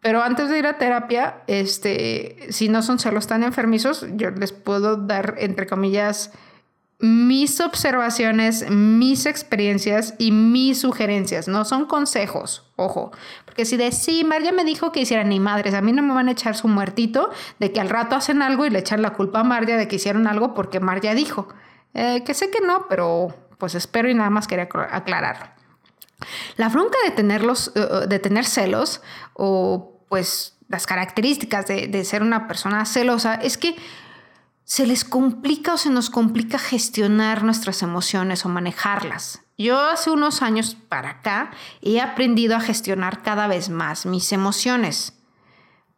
Pero 0.00 0.22
antes 0.22 0.48
de 0.50 0.58
ir 0.58 0.66
a 0.66 0.78
terapia, 0.78 1.42
este, 1.46 2.46
si 2.50 2.68
no 2.68 2.82
son 2.82 2.98
celos 2.98 3.26
tan 3.26 3.42
enfermizos, 3.42 4.06
yo 4.12 4.30
les 4.30 4.52
puedo 4.52 4.96
dar, 4.96 5.34
entre 5.38 5.66
comillas, 5.66 6.30
mis 6.98 7.60
observaciones, 7.60 8.70
mis 8.70 9.26
experiencias 9.26 10.14
y 10.18 10.30
mis 10.32 10.80
sugerencias. 10.80 11.48
No 11.48 11.64
son 11.64 11.86
consejos, 11.86 12.70
ojo. 12.76 13.10
Porque 13.44 13.64
si 13.64 13.76
de 13.76 13.92
sí, 13.92 14.24
María 14.24 14.52
me 14.52 14.64
dijo 14.64 14.92
que 14.92 15.00
hicieran 15.00 15.28
ni 15.28 15.40
madres, 15.40 15.74
a 15.74 15.82
mí 15.82 15.92
no 15.92 16.02
me 16.02 16.14
van 16.14 16.28
a 16.28 16.32
echar 16.32 16.56
su 16.56 16.68
muertito 16.68 17.30
de 17.58 17.72
que 17.72 17.80
al 17.80 17.90
rato 17.90 18.16
hacen 18.16 18.42
algo 18.42 18.64
y 18.64 18.70
le 18.70 18.78
echan 18.78 19.02
la 19.02 19.12
culpa 19.12 19.40
a 19.40 19.44
María 19.44 19.76
de 19.76 19.88
que 19.88 19.96
hicieron 19.96 20.26
algo 20.26 20.54
porque 20.54 20.80
María 20.80 21.14
dijo. 21.14 21.48
Eh, 21.94 22.22
que 22.24 22.34
sé 22.34 22.50
que 22.50 22.60
no, 22.60 22.86
pero 22.88 23.34
pues 23.58 23.74
espero 23.74 24.08
y 24.08 24.14
nada 24.14 24.30
más 24.30 24.46
quería 24.46 24.68
aclararlo. 24.90 25.55
La 26.56 26.68
bronca 26.68 26.96
de, 27.04 27.10
tenerlos, 27.10 27.72
eh, 27.74 27.80
eh, 27.80 28.06
de 28.06 28.18
tener 28.18 28.44
celos 28.44 29.02
o 29.34 30.00
pues 30.08 30.56
las 30.68 30.86
características 30.86 31.66
de, 31.66 32.04
ser 32.04 32.22
una 32.22 32.48
persona 32.48 32.84
celosa 32.86 33.34
es 33.34 33.56
que 33.56 33.76
se 34.64 34.86
les 34.86 35.04
complica 35.04 35.74
o 35.74 35.78
se 35.78 35.90
nos 35.90 36.10
complica 36.10 36.58
gestionar 36.58 37.44
nuestras 37.44 37.82
emociones 37.82 38.44
o 38.44 38.48
manejarlas. 38.48 39.42
Yo 39.58 39.80
hace 39.80 40.10
unos 40.10 40.42
años 40.42 40.76
para 40.88 41.10
acá 41.10 41.50
he 41.82 42.00
aprendido 42.00 42.56
a 42.56 42.60
gestionar 42.60 43.22
cada 43.22 43.46
vez 43.46 43.68
más 43.68 44.06
mis 44.06 44.32
emociones. 44.32 45.15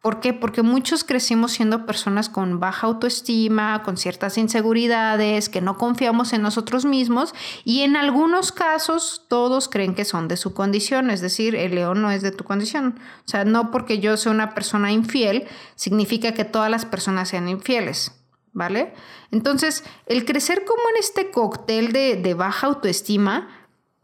¿Por 0.01 0.21
qué? 0.21 0.31
Porque 0.31 0.61
muchos 0.61 1.03
crecimos 1.03 1.51
siendo 1.51 1.85
personas 1.85 2.29
con 2.29 2.61
baja 2.61 2.87
autoestima, 2.87 3.83
con 3.83 3.97
ciertas 3.97 4.37
inseguridades, 4.37 5.49
que 5.49 5.59
no 5.59 5.77
confiamos 5.77 6.31
en 6.31 6.41
nosotros 6.41 6.85
mismos 6.85 7.33
y 7.65 7.81
en 7.81 7.97
algunos 7.97 8.53
casos 8.53 9.25
todos 9.27 9.67
creen 9.67 9.95
que 9.95 10.05
son 10.05 10.29
de 10.29 10.37
su 10.37 10.53
condición, 10.53 11.09
es 11.09 11.19
decir, 11.19 11.53
el 11.53 11.75
león 11.75 12.01
no 12.01 12.11
es 12.11 12.21
de 12.21 12.31
tu 12.31 12.45
condición. 12.45 12.97
O 13.25 13.27
sea, 13.27 13.43
no 13.43 13.71
porque 13.71 13.99
yo 13.99 14.15
sea 14.15 14.31
una 14.31 14.53
persona 14.53 14.93
infiel 14.93 15.47
significa 15.75 16.33
que 16.33 16.45
todas 16.45 16.71
las 16.71 16.85
personas 16.85 17.27
sean 17.27 17.49
infieles, 17.49 18.13
¿vale? 18.53 18.93
Entonces, 19.31 19.83
el 20.05 20.23
crecer 20.23 20.63
como 20.63 20.81
en 20.91 20.99
este 21.01 21.29
cóctel 21.29 21.91
de, 21.91 22.15
de 22.15 22.33
baja 22.35 22.67
autoestima, 22.67 23.49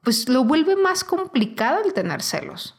pues 0.04 0.28
lo 0.28 0.44
vuelve 0.44 0.76
más 0.76 1.06
complicado 1.06 1.86
el 1.86 1.94
tener 1.94 2.22
celos. 2.22 2.75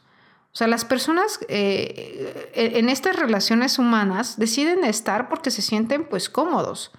O 0.57 0.61
sea, 0.65 0.65
las 0.65 0.85
personas 0.85 1.39
eh, 1.49 2.51
en 2.55 2.89
estas 2.89 3.15
relaciones 3.15 3.77
humanas 3.77 4.39
deciden 4.39 4.83
estar 4.85 5.29
porque 5.29 5.51
se 5.51 5.61
sienten 5.61 6.03
pues 6.03 6.31
cómodos. 6.31 6.91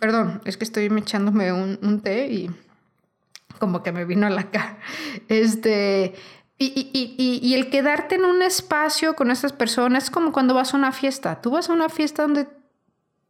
Perdón, 0.00 0.40
es 0.46 0.56
que 0.56 0.64
estoy 0.64 0.86
echándome 0.86 1.52
un, 1.52 2.00
té 2.00 2.28
y 2.28 2.50
como 3.58 3.82
que 3.82 3.92
me 3.92 4.06
vino 4.06 4.26
a 4.26 4.30
la 4.30 4.50
cara. 4.50 4.78
Este, 5.28 6.14
y, 6.56 7.52
el 7.54 7.68
quedarte 7.68 8.14
en 8.14 8.24
un 8.24 8.40
espacio 8.40 9.14
con 9.14 9.30
estas 9.30 9.52
personas 9.52 10.04
es 10.04 10.10
como 10.10 10.32
cuando 10.32 10.54
vas 10.54 10.72
a 10.72 10.78
una 10.78 10.92
fiesta. 10.92 11.42
Tú 11.42 11.50
vas 11.50 11.68
a 11.68 11.74
una 11.74 11.90
fiesta 11.90 12.22
donde 12.22 12.46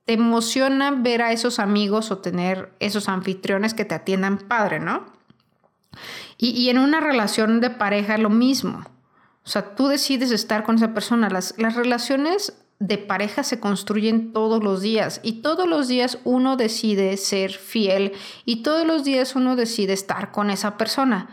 te 0.04 0.12
emociona 0.12 0.92
ver 0.92 1.23
a 1.23 1.32
esos 1.32 1.59
amigos 1.59 2.12
o 2.12 2.18
tener 2.18 2.73
esos 2.78 3.09
anfitriones 3.09 3.75
que 3.75 3.85
te 3.85 3.97
atiendan 3.97 4.38
padre, 4.38 4.78
¿no? 4.78 5.06
Y, 6.38 6.50
y, 6.50 6.71
en 6.71 6.78
una 6.78 7.00
relación 7.00 7.61
de 7.61 7.71
pareja 7.71 8.16
lo 8.16 8.30
mismo. 8.30 8.85
O 9.44 9.49
sea, 9.49 9.75
tú 9.75 9.88
decides 9.88 10.30
estar 10.30 10.62
con 10.62 10.76
esa 10.76 10.94
persona. 10.94 11.28
Las, 11.28 11.54
las 11.58 11.75
relaciones 11.75 12.54
de 12.78 12.99
pareja 12.99 13.44
se 13.44 13.61
construyen 13.61 14.32
todos 14.32 14.62
los 14.62 14.80
días 14.80 15.20
y 15.22 15.42
todos 15.42 15.68
los 15.68 15.87
días 15.87 16.18
uno 16.25 16.56
decide 16.56 17.16
ser 17.16 17.52
fiel 17.52 18.12
y 18.44 18.62
todos 18.62 18.84
los 18.84 19.04
días 19.04 19.37
uno 19.37 19.54
decide 19.54 19.92
estar 19.92 20.32
con 20.32 20.50
esa 20.50 20.76
persona. 20.76 21.28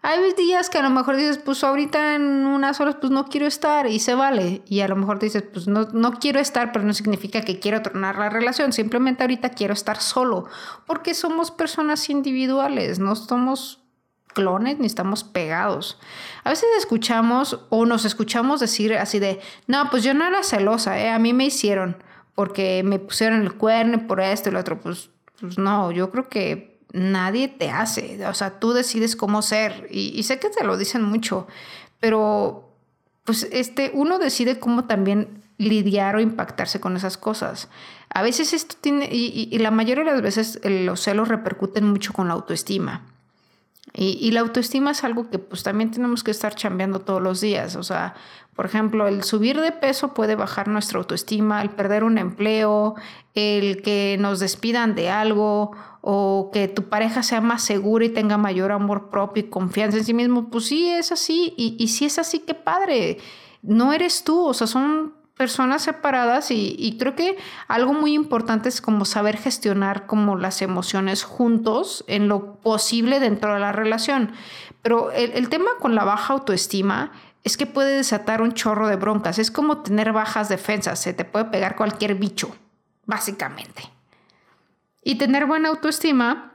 Hay 0.00 0.18
días 0.34 0.68
que 0.68 0.76
a 0.76 0.82
lo 0.82 0.90
mejor 0.90 1.16
dices, 1.16 1.38
pues 1.38 1.64
ahorita 1.64 2.14
en 2.14 2.46
unas 2.46 2.78
horas 2.78 2.96
pues 3.00 3.10
no 3.10 3.24
quiero 3.26 3.46
estar 3.46 3.86
y 3.86 4.00
se 4.00 4.14
vale. 4.14 4.62
Y 4.66 4.80
a 4.80 4.88
lo 4.88 4.96
mejor 4.96 5.18
dices, 5.18 5.42
pues 5.50 5.66
no, 5.66 5.84
no 5.94 6.12
quiero 6.12 6.40
estar, 6.40 6.72
pero 6.72 6.84
no 6.84 6.92
significa 6.92 7.40
que 7.40 7.58
quiero 7.58 7.80
tronar 7.80 8.18
la 8.18 8.28
relación. 8.28 8.74
Simplemente 8.74 9.22
ahorita 9.22 9.50
quiero 9.50 9.72
estar 9.72 9.98
solo. 10.02 10.44
Porque 10.86 11.14
somos 11.14 11.50
personas 11.50 12.10
individuales, 12.10 12.98
no 12.98 13.16
somos 13.16 13.83
clones 14.34 14.78
ni 14.78 14.86
estamos 14.86 15.24
pegados. 15.24 15.98
A 16.42 16.50
veces 16.50 16.68
escuchamos 16.76 17.60
o 17.70 17.86
nos 17.86 18.04
escuchamos 18.04 18.60
decir 18.60 18.94
así 18.94 19.18
de, 19.18 19.40
no, 19.66 19.88
pues 19.90 20.02
yo 20.02 20.12
no 20.12 20.26
era 20.26 20.42
celosa, 20.42 20.98
¿eh? 20.98 21.10
a 21.10 21.18
mí 21.18 21.32
me 21.32 21.46
hicieron 21.46 21.96
porque 22.34 22.82
me 22.84 22.98
pusieron 22.98 23.42
el 23.42 23.54
cuerno 23.54 24.06
por 24.06 24.20
esto 24.20 24.48
y 24.48 24.52
lo 24.52 24.60
otro. 24.60 24.80
Pues, 24.80 25.10
pues 25.40 25.58
no, 25.58 25.90
yo 25.92 26.10
creo 26.10 26.28
que 26.28 26.78
nadie 26.92 27.48
te 27.48 27.70
hace, 27.70 28.24
o 28.26 28.34
sea, 28.34 28.60
tú 28.60 28.72
decides 28.72 29.16
cómo 29.16 29.42
ser 29.42 29.88
y, 29.90 30.22
sé 30.22 30.38
que 30.38 30.48
te 30.48 30.64
lo 30.64 30.76
dicen 30.76 31.02
mucho, 31.02 31.48
pero 31.98 32.70
pues 33.24 33.48
este, 33.50 33.90
uno 33.94 34.18
decide 34.18 34.60
cómo 34.60 34.84
también 34.84 35.42
lidiar 35.58 36.14
o 36.14 36.20
impactarse 36.20 36.78
con 36.78 36.96
esas 36.96 37.16
cosas. 37.16 37.68
A 38.10 38.22
veces 38.22 38.52
esto 38.52 38.76
tiene, 38.80 39.08
y, 39.10 39.48
y 39.50 39.58
la 39.58 39.72
mayoría 39.72 40.04
de 40.04 40.12
las 40.12 40.22
veces 40.22 40.60
los 40.62 41.00
celos 41.00 41.28
repercuten 41.28 41.84
mucho 41.84 42.12
con 42.12 42.28
la 42.28 42.34
autoestima. 42.34 43.02
Y, 43.96 44.32
la 44.32 44.40
autoestima 44.40 44.90
es 44.90 45.04
algo 45.04 45.30
que 45.30 45.38
pues 45.38 45.62
también 45.62 45.92
tenemos 45.92 46.24
que 46.24 46.32
estar 46.32 46.56
chambeando 46.56 46.98
todos 46.98 47.22
los 47.22 47.40
días. 47.40 47.76
O 47.76 47.84
sea, 47.84 48.14
por 48.56 48.66
ejemplo, 48.66 49.06
el 49.06 49.22
subir 49.22 49.60
de 49.60 49.70
peso 49.70 50.14
puede 50.14 50.34
bajar 50.34 50.66
nuestra 50.66 50.98
autoestima, 50.98 51.62
el 51.62 51.70
perder 51.70 52.02
un 52.02 52.18
empleo, 52.18 52.96
el 53.34 53.82
que 53.82 54.16
nos 54.18 54.40
despidan 54.40 54.96
de 54.96 55.10
algo 55.10 55.76
o 56.00 56.50
que 56.52 56.66
tu 56.66 56.88
pareja 56.88 57.22
sea 57.22 57.40
más 57.40 57.62
segura 57.62 58.04
y 58.04 58.08
tenga 58.08 58.36
mayor 58.36 58.72
amor 58.72 59.10
propio 59.10 59.44
y 59.44 59.48
confianza 59.48 59.98
en 59.98 60.04
sí 60.04 60.12
mismo. 60.12 60.50
Pues 60.50 60.66
sí, 60.66 60.88
es 60.88 61.12
así. 61.12 61.54
Y, 61.56 61.76
y 61.78 61.86
si 61.86 62.04
es 62.06 62.18
así, 62.18 62.40
qué 62.40 62.54
padre. 62.54 63.18
No 63.62 63.92
eres 63.92 64.24
tú, 64.24 64.44
o 64.44 64.54
sea, 64.54 64.66
son 64.66 65.14
personas 65.36 65.82
separadas 65.82 66.50
y, 66.50 66.96
creo 66.98 67.16
que 67.16 67.36
algo 67.66 67.92
muy 67.92 68.14
importante 68.14 68.68
es 68.68 68.80
como 68.80 69.04
saber 69.04 69.36
gestionar 69.36 70.06
como 70.06 70.36
las 70.36 70.62
emociones 70.62 71.24
juntos 71.24 72.04
en 72.06 72.28
lo 72.28 72.54
posible 72.56 73.18
dentro 73.18 73.54
de 73.54 73.60
la 73.60 73.72
relación. 73.72 74.32
Pero 74.82 75.10
el, 75.10 75.48
tema 75.48 75.70
con 75.80 75.94
la 75.94 76.04
baja 76.04 76.34
autoestima 76.34 77.10
es 77.42 77.56
que 77.56 77.66
puede 77.66 77.96
desatar 77.96 78.42
un 78.42 78.52
chorro 78.52 78.86
de 78.86 78.96
broncas. 78.96 79.38
Es 79.38 79.50
como 79.50 79.78
tener 79.78 80.12
bajas 80.12 80.48
defensas, 80.48 81.00
se 81.00 81.12
te 81.12 81.24
puede 81.24 81.46
pegar 81.46 81.74
cualquier 81.74 82.14
bicho, 82.14 82.54
básicamente. 83.04 83.90
Y 85.02 85.16
tener 85.16 85.46
buena 85.46 85.70
autoestima, 85.70 86.52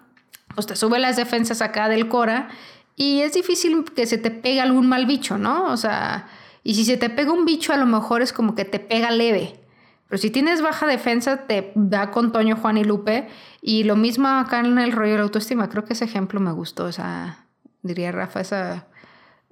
pues 0.56 0.68
te 0.68 0.76
sube 0.76 1.00
las 1.00 1.18
defensas 1.18 1.62
acá 1.62 1.90
del 1.90 2.08
Cora 2.08 2.50
y 2.96 3.22
es 3.22 3.34
difícil 3.34 3.84
que 3.94 4.06
se 4.06 4.18
te 4.18 4.32
pegue 4.32 4.62
algún 4.62 4.88
mal 4.88 5.06
bicho, 5.06 5.38
¿no? 5.38 5.66
O 5.66 5.78
sea, 5.78 6.28
y 6.64 6.76
si 6.76 6.86
se 6.86 6.98
te 6.98 7.10
pega 7.10 7.32
un 7.32 7.46
bicho, 7.46 7.74
a 7.74 7.78
lo 7.78 7.86
mejor 7.86 8.22
es 8.22 8.34
como 8.34 8.56
que 8.56 8.66
te 8.66 8.80
pega 8.80 9.12
leve. 9.12 9.60
Pero 10.08 10.20
si 10.20 10.32
tienes 10.32 10.62
baja 10.62 10.88
defensa, 10.88 11.46
te 11.46 11.72
da 11.76 12.10
con 12.10 12.32
Toño, 12.32 12.58
Juan 12.58 12.78
y 12.78 12.84
Lupe. 12.84 13.30
Y 13.62 13.84
lo 13.84 13.96
mismo 13.96 14.28
acá 14.28 14.60
en 14.60 14.78
el 14.80 14.92
rollo 14.92 15.12
de 15.12 15.18
la 15.18 15.24
autoestima. 15.24 15.70
Creo 15.70 15.86
que 15.86 15.94
ese 15.94 16.06
ejemplo 16.06 16.40
me 16.40 16.52
gustó, 16.52 16.88
esa, 16.88 17.46
diría 17.84 18.12
Rafa, 18.12 18.42
esa, 18.42 18.88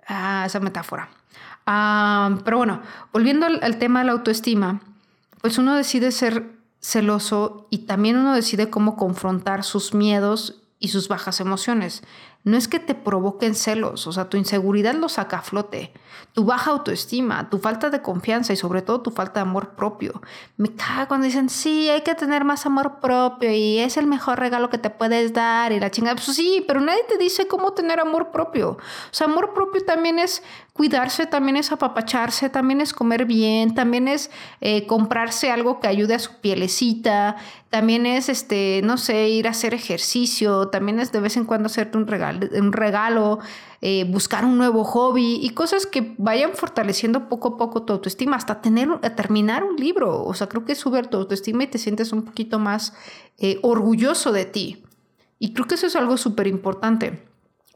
ah, 0.07 0.43
esa 0.47 0.59
metáfora. 0.59 1.09
Ah, 1.67 2.39
pero 2.43 2.57
bueno, 2.57 2.81
volviendo 3.13 3.45
al 3.45 3.77
tema 3.77 3.99
de 3.99 4.05
la 4.05 4.13
autoestima, 4.13 4.81
pues 5.41 5.57
uno 5.59 5.75
decide 5.75 6.11
ser 6.11 6.57
celoso 6.79 7.67
y 7.69 7.79
también 7.79 8.17
uno 8.17 8.33
decide 8.33 8.69
cómo 8.69 8.95
confrontar 8.95 9.63
sus 9.63 9.93
miedos 9.93 10.61
y 10.79 10.89
sus 10.89 11.07
bajas 11.07 11.39
emociones 11.39 12.03
no 12.43 12.57
es 12.57 12.67
que 12.67 12.79
te 12.79 12.95
provoquen 12.95 13.55
celos, 13.55 14.07
o 14.07 14.11
sea, 14.11 14.29
tu 14.29 14.37
inseguridad 14.37 14.93
lo 14.95 15.09
saca 15.09 15.39
a 15.39 15.41
flote, 15.41 15.91
tu 16.33 16.45
baja 16.45 16.71
autoestima, 16.71 17.49
tu 17.49 17.57
falta 17.57 17.89
de 17.89 18.01
confianza 18.01 18.53
y 18.53 18.55
sobre 18.55 18.81
todo 18.81 19.01
tu 19.01 19.11
falta 19.11 19.41
de 19.41 19.49
amor 19.49 19.69
propio. 19.69 20.21
Me 20.55 20.69
caga 20.69 21.07
cuando 21.07 21.25
dicen, 21.25 21.49
sí, 21.49 21.89
hay 21.89 22.01
que 22.01 22.15
tener 22.15 22.43
más 22.43 22.65
amor 22.65 22.99
propio 22.99 23.51
y 23.51 23.79
es 23.79 23.97
el 23.97 24.07
mejor 24.07 24.39
regalo 24.39 24.69
que 24.69 24.77
te 24.77 24.89
puedes 24.89 25.33
dar 25.33 25.71
y 25.71 25.79
la 25.79 25.91
chingada. 25.91 26.15
Pues 26.15 26.35
sí, 26.35 26.63
pero 26.67 26.79
nadie 26.79 27.03
te 27.09 27.17
dice 27.17 27.47
cómo 27.47 27.73
tener 27.73 27.99
amor 27.99 28.31
propio. 28.31 28.71
O 28.71 28.77
sea, 29.11 29.27
amor 29.27 29.53
propio 29.53 29.83
también 29.83 30.19
es 30.19 30.43
cuidarse, 30.77 31.25
también 31.25 31.57
es 31.57 31.71
apapacharse, 31.71 32.49
también 32.49 32.79
es 32.79 32.93
comer 32.93 33.25
bien, 33.25 33.73
también 33.73 34.07
es 34.07 34.29
eh, 34.61 34.85
comprarse 34.85 35.51
algo 35.51 35.79
que 35.79 35.87
ayude 35.87 36.13
a 36.13 36.19
su 36.19 36.39
pielecita, 36.39 37.35
también 37.69 38.05
es, 38.05 38.29
este, 38.29 38.81
no 38.83 38.97
sé, 38.97 39.27
ir 39.27 39.47
a 39.47 39.51
hacer 39.51 39.73
ejercicio, 39.73 40.69
también 40.69 40.99
es 40.99 41.11
de 41.11 41.19
vez 41.19 41.35
en 41.35 41.45
cuando 41.45 41.65
hacerte 41.65 41.97
un 41.97 42.07
regalo, 42.07 42.47
un 42.57 42.71
regalo 42.71 43.39
eh, 43.81 44.05
buscar 44.05 44.43
un 44.43 44.57
nuevo 44.57 44.83
hobby 44.83 45.39
y 45.41 45.49
cosas 45.51 45.85
que 45.85 46.15
vayan 46.17 46.53
fortaleciendo 46.53 47.29
poco 47.29 47.49
a 47.49 47.57
poco 47.57 47.83
tu 47.83 47.93
autoestima, 47.93 48.35
hasta 48.35 48.61
tener, 48.61 48.99
terminar 49.15 49.63
un 49.63 49.75
libro. 49.75 50.23
O 50.23 50.33
sea, 50.33 50.47
creo 50.47 50.65
que 50.65 50.75
sube 50.75 51.03
tu 51.03 51.17
autoestima 51.17 51.63
y 51.63 51.67
te 51.67 51.77
sientes 51.77 52.11
un 52.11 52.23
poquito 52.23 52.59
más 52.59 52.93
eh, 53.37 53.59
orgulloso 53.61 54.31
de 54.31 54.45
ti. 54.45 54.83
Y 55.39 55.53
creo 55.53 55.67
que 55.67 55.75
eso 55.75 55.85
es 55.87 55.95
algo 55.95 56.17
súper 56.17 56.47
importante. 56.47 57.26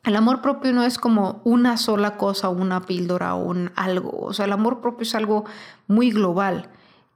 El 0.03 0.15
amor 0.15 0.41
propio 0.41 0.73
no 0.73 0.83
es 0.83 0.97
como 0.97 1.41
una 1.43 1.77
sola 1.77 2.17
cosa, 2.17 2.49
una 2.49 2.81
píldora 2.81 3.35
o 3.35 3.43
un 3.43 3.71
algo. 3.75 4.19
O 4.19 4.33
sea, 4.33 4.45
el 4.45 4.51
amor 4.51 4.81
propio 4.81 5.03
es 5.03 5.13
algo 5.13 5.45
muy 5.87 6.11
global, 6.11 6.69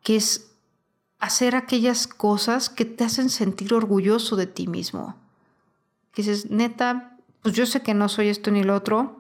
que 0.03 0.15
es 0.15 0.51
hacer 1.19 1.55
aquellas 1.55 2.07
cosas 2.07 2.69
que 2.69 2.85
te 2.85 3.03
hacen 3.03 3.29
sentir 3.29 3.73
orgulloso 3.73 4.35
de 4.35 4.45
ti 4.45 4.67
mismo. 4.67 5.15
Que 6.11 6.21
dices, 6.21 6.51
neta, 6.51 7.17
pues 7.41 7.55
yo 7.55 7.65
sé 7.65 7.81
que 7.81 7.95
no 7.95 8.07
soy 8.07 8.29
esto 8.29 8.51
ni 8.51 8.63
lo 8.63 8.75
otro, 8.75 9.19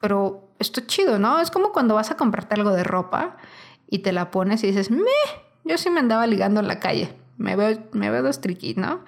pero 0.00 0.48
esto 0.60 0.80
es 0.80 0.86
chido, 0.86 1.18
¿no? 1.18 1.40
Es 1.40 1.50
como 1.50 1.72
cuando 1.72 1.96
vas 1.96 2.12
a 2.12 2.16
comprarte 2.16 2.54
algo 2.54 2.70
de 2.70 2.84
ropa 2.84 3.36
y 3.88 3.98
te 4.00 4.12
la 4.12 4.30
pones 4.30 4.62
y 4.62 4.68
dices, 4.68 4.90
me, 4.90 5.02
yo 5.64 5.78
sí 5.78 5.90
me 5.90 5.98
andaba 5.98 6.28
ligando 6.28 6.60
en 6.60 6.68
la 6.68 6.78
calle 6.78 7.16
me 7.40 7.56
veo, 7.56 7.78
me 7.92 8.10
veo 8.10 8.22
dos 8.22 8.38
¿no? 8.76 9.00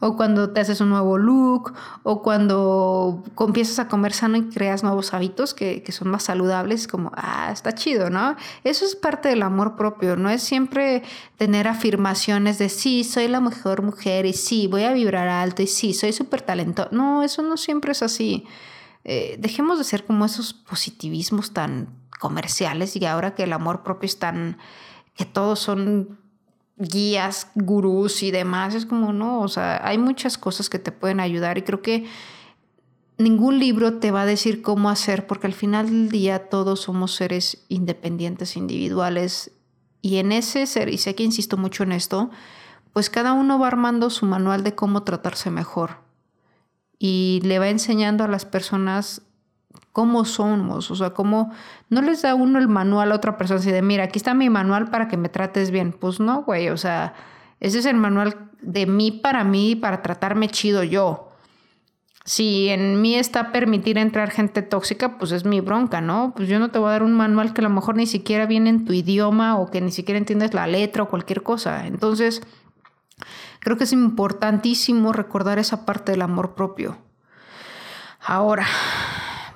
O 0.00 0.16
cuando 0.16 0.50
te 0.50 0.60
haces 0.60 0.80
un 0.80 0.88
nuevo 0.88 1.18
look, 1.18 1.74
o 2.02 2.22
cuando 2.22 3.22
empiezas 3.38 3.78
a 3.78 3.88
comer 3.88 4.12
sano 4.12 4.38
y 4.38 4.48
creas 4.48 4.82
nuevos 4.82 5.12
hábitos 5.12 5.52
que, 5.54 5.82
que, 5.82 5.92
son 5.92 6.08
más 6.08 6.22
saludables, 6.22 6.88
como, 6.88 7.12
ah, 7.14 7.50
está 7.52 7.74
chido, 7.74 8.08
¿no? 8.10 8.34
Eso 8.64 8.84
es 8.84 8.96
parte 8.96 9.28
del 9.28 9.42
amor 9.42 9.76
propio, 9.76 10.16
no 10.16 10.30
es 10.30 10.42
siempre 10.42 11.02
tener 11.36 11.68
afirmaciones 11.68 12.58
de 12.58 12.68
sí, 12.70 13.04
soy 13.04 13.28
la 13.28 13.40
mejor 13.40 13.82
mujer 13.82 14.26
y 14.26 14.32
sí, 14.32 14.66
voy 14.66 14.84
a 14.84 14.92
vibrar 14.92 15.28
alto 15.28 15.62
y 15.62 15.66
sí, 15.66 15.92
soy 15.92 16.12
súper 16.12 16.42
talentoso. 16.42 16.88
No, 16.92 17.22
eso 17.22 17.42
no 17.42 17.56
siempre 17.56 17.92
es 17.92 18.02
así. 18.02 18.46
Eh, 19.04 19.36
dejemos 19.38 19.78
de 19.78 19.84
ser 19.84 20.04
como 20.04 20.24
esos 20.24 20.52
positivismos 20.52 21.52
tan 21.52 21.88
comerciales 22.18 22.96
y 22.96 23.04
ahora 23.06 23.34
que 23.34 23.44
el 23.44 23.52
amor 23.52 23.82
propio 23.82 24.06
es 24.06 24.18
tan, 24.18 24.58
que 25.14 25.24
todos 25.24 25.58
son 25.58 26.18
guías, 26.80 27.48
gurús 27.54 28.22
y 28.24 28.32
demás. 28.32 28.74
Es 28.74 28.86
como, 28.86 29.12
no, 29.12 29.40
o 29.40 29.48
sea, 29.48 29.86
hay 29.86 29.98
muchas 29.98 30.38
cosas 30.38 30.68
que 30.68 30.78
te 30.78 30.90
pueden 30.90 31.20
ayudar 31.20 31.58
y 31.58 31.62
creo 31.62 31.82
que 31.82 32.06
ningún 33.18 33.58
libro 33.58 33.98
te 33.98 34.10
va 34.10 34.22
a 34.22 34.26
decir 34.26 34.62
cómo 34.62 34.90
hacer, 34.90 35.26
porque 35.26 35.46
al 35.46 35.52
final 35.52 35.86
del 35.86 36.08
día 36.08 36.48
todos 36.48 36.80
somos 36.80 37.14
seres 37.14 37.64
independientes, 37.68 38.56
individuales, 38.56 39.52
y 40.02 40.16
en 40.16 40.32
ese 40.32 40.66
ser, 40.66 40.88
y 40.88 40.98
sé 40.98 41.14
que 41.14 41.22
insisto 41.22 41.58
mucho 41.58 41.82
en 41.82 41.92
esto, 41.92 42.30
pues 42.92 43.10
cada 43.10 43.34
uno 43.34 43.58
va 43.58 43.68
armando 43.68 44.10
su 44.10 44.26
manual 44.26 44.64
de 44.64 44.74
cómo 44.74 45.02
tratarse 45.02 45.50
mejor. 45.50 45.98
Y 46.98 47.40
le 47.44 47.58
va 47.58 47.68
enseñando 47.68 48.24
a 48.24 48.28
las 48.28 48.46
personas 48.46 49.22
cómo 49.92 50.24
somos, 50.24 50.90
o 50.90 50.96
sea, 50.96 51.10
cómo 51.10 51.52
no 51.88 52.02
les 52.02 52.22
da 52.22 52.34
uno 52.34 52.58
el 52.58 52.68
manual 52.68 53.12
a 53.12 53.16
otra 53.16 53.36
persona 53.36 53.60
así 53.60 53.70
de, 53.70 53.82
mira, 53.82 54.04
aquí 54.04 54.18
está 54.18 54.34
mi 54.34 54.50
manual 54.50 54.90
para 54.90 55.08
que 55.08 55.16
me 55.16 55.28
trates 55.28 55.70
bien. 55.70 55.92
Pues 55.92 56.20
no, 56.20 56.42
güey, 56.42 56.68
o 56.68 56.76
sea, 56.76 57.14
ese 57.60 57.80
es 57.80 57.86
el 57.86 57.96
manual 57.96 58.50
de 58.62 58.86
mí 58.86 59.10
para 59.10 59.44
mí, 59.44 59.76
para 59.76 60.02
tratarme 60.02 60.48
chido 60.48 60.82
yo 60.82 61.30
si 62.24 62.68
en 62.68 63.00
mí 63.00 63.14
está 63.16 63.50
permitir 63.50 63.98
entrar 63.98 64.30
gente 64.30 64.62
tóxica, 64.62 65.18
pues 65.18 65.32
es 65.32 65.44
mi 65.44 65.60
bronca, 65.60 66.00
¿no? 66.00 66.32
Pues 66.36 66.48
yo 66.48 66.58
no 66.58 66.70
te 66.70 66.78
voy 66.78 66.88
a 66.88 66.92
dar 66.92 67.02
un 67.02 67.14
manual 67.14 67.52
que 67.52 67.60
a 67.60 67.64
lo 67.64 67.70
mejor 67.70 67.96
ni 67.96 68.06
siquiera 68.06 68.46
viene 68.46 68.70
en 68.70 68.84
tu 68.84 68.92
idioma 68.92 69.58
o 69.58 69.70
que 69.70 69.80
ni 69.80 69.90
siquiera 69.90 70.18
entiendes 70.18 70.54
la 70.54 70.66
letra 70.66 71.04
o 71.04 71.08
cualquier 71.08 71.42
cosa. 71.42 71.86
Entonces, 71.86 72.42
creo 73.60 73.76
que 73.76 73.84
es 73.84 73.92
importantísimo 73.92 75.12
recordar 75.12 75.58
esa 75.58 75.86
parte 75.86 76.12
del 76.12 76.22
amor 76.22 76.54
propio. 76.54 76.98
Ahora, 78.20 78.66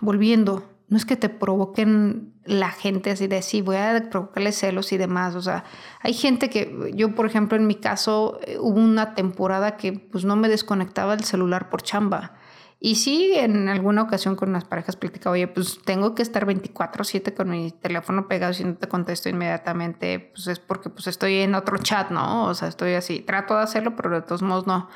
volviendo, 0.04 0.62
no 0.88 0.96
es 0.96 1.06
que 1.06 1.16
te 1.16 1.28
provoquen 1.28 2.34
la 2.44 2.70
gente 2.70 3.10
así 3.10 3.26
de 3.26 3.40
sí, 3.42 3.62
voy 3.62 3.76
a 3.76 4.08
provocarle 4.10 4.52
celos 4.52 4.92
y 4.92 4.98
demás. 4.98 5.34
O 5.34 5.40
sea, 5.40 5.64
hay 6.00 6.12
gente 6.12 6.50
que, 6.50 6.92
yo 6.94 7.14
por 7.14 7.26
ejemplo 7.26 7.56
en 7.56 7.66
mi 7.66 7.76
caso, 7.76 8.38
eh, 8.46 8.58
hubo 8.60 8.78
una 8.78 9.14
temporada 9.14 9.76
que 9.76 9.92
pues 9.92 10.24
no 10.24 10.36
me 10.36 10.48
desconectaba 10.48 11.16
del 11.16 11.24
celular 11.24 11.70
por 11.70 11.82
chamba. 11.82 12.34
Y 12.80 12.96
sí, 12.96 13.32
en 13.34 13.70
alguna 13.70 14.02
ocasión 14.02 14.36
con 14.36 14.50
unas 14.50 14.64
parejas 14.66 14.96
platicaba, 14.96 15.32
oye, 15.32 15.48
pues 15.48 15.80
tengo 15.86 16.14
que 16.14 16.20
estar 16.20 16.44
24/7 16.44 17.32
con 17.32 17.48
mi 17.48 17.70
teléfono 17.70 18.28
pegado 18.28 18.52
si 18.52 18.62
no 18.62 18.76
te 18.76 18.88
contesto 18.88 19.30
inmediatamente, 19.30 20.32
pues 20.34 20.48
es 20.48 20.58
porque 20.58 20.90
pues 20.90 21.06
estoy 21.06 21.38
en 21.38 21.54
otro 21.54 21.78
chat, 21.78 22.10
¿no? 22.10 22.44
O 22.44 22.54
sea, 22.54 22.68
estoy 22.68 22.92
así, 22.92 23.20
trato 23.20 23.56
de 23.56 23.62
hacerlo, 23.62 23.96
pero 23.96 24.10
de 24.10 24.22
todos 24.22 24.42
modos 24.42 24.66
no. 24.66 24.90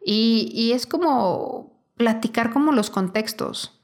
Y, 0.00 0.52
y 0.54 0.72
es 0.72 0.86
como 0.86 1.82
platicar 1.96 2.52
como 2.52 2.70
los 2.70 2.90
contextos. 2.90 3.83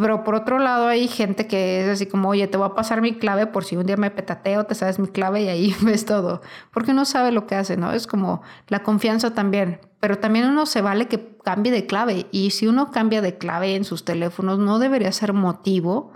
Pero 0.00 0.22
por 0.22 0.34
otro 0.34 0.58
lado 0.58 0.86
hay 0.86 1.08
gente 1.08 1.46
que 1.46 1.82
es 1.82 1.88
así 1.88 2.06
como, 2.06 2.28
oye, 2.28 2.46
te 2.46 2.56
voy 2.56 2.66
a 2.66 2.74
pasar 2.74 3.00
mi 3.00 3.14
clave 3.14 3.46
por 3.46 3.64
si 3.64 3.76
un 3.76 3.86
día 3.86 3.96
me 3.96 4.10
petateo, 4.10 4.64
te 4.64 4.74
sabes 4.74 4.98
mi 4.98 5.08
clave 5.08 5.42
y 5.42 5.48
ahí 5.48 5.76
ves 5.82 6.04
todo. 6.04 6.40
Porque 6.72 6.92
uno 6.92 7.04
sabe 7.04 7.32
lo 7.32 7.46
que 7.46 7.56
hace, 7.56 7.76
¿no? 7.76 7.92
Es 7.92 8.06
como 8.06 8.42
la 8.68 8.82
confianza 8.82 9.34
también. 9.34 9.80
Pero 10.00 10.18
también 10.18 10.46
uno 10.46 10.66
se 10.66 10.82
vale 10.82 11.08
que 11.08 11.36
cambie 11.42 11.72
de 11.72 11.86
clave. 11.86 12.26
Y 12.30 12.50
si 12.50 12.66
uno 12.68 12.90
cambia 12.92 13.20
de 13.22 13.38
clave 13.38 13.74
en 13.74 13.84
sus 13.84 14.04
teléfonos, 14.04 14.58
no 14.58 14.78
debería 14.78 15.10
ser 15.10 15.32
motivo 15.32 16.12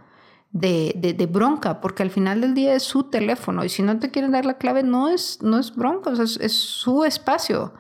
de, 0.53 1.15
de, 1.17 1.27
bronca, 1.27 1.81
porque 1.81 2.03
al 2.03 2.11
final 2.11 2.41
del 2.43 2.55
día 2.55 2.75
es 2.75 2.83
su 2.83 3.05
teléfono. 3.05 3.65
Y 3.65 3.69
si 3.69 3.83
no 3.83 3.99
te 3.99 4.11
quieren 4.11 4.33
dar 4.33 4.45
la 4.45 4.59
clave, 4.59 4.83
no 4.83 5.09
es, 5.09 5.43
no 5.43 5.59
es 5.59 5.75
bronca, 5.75 6.13
es, 6.13 6.37
es 6.37 6.53
su 6.53 7.05
espacio. 7.05 7.73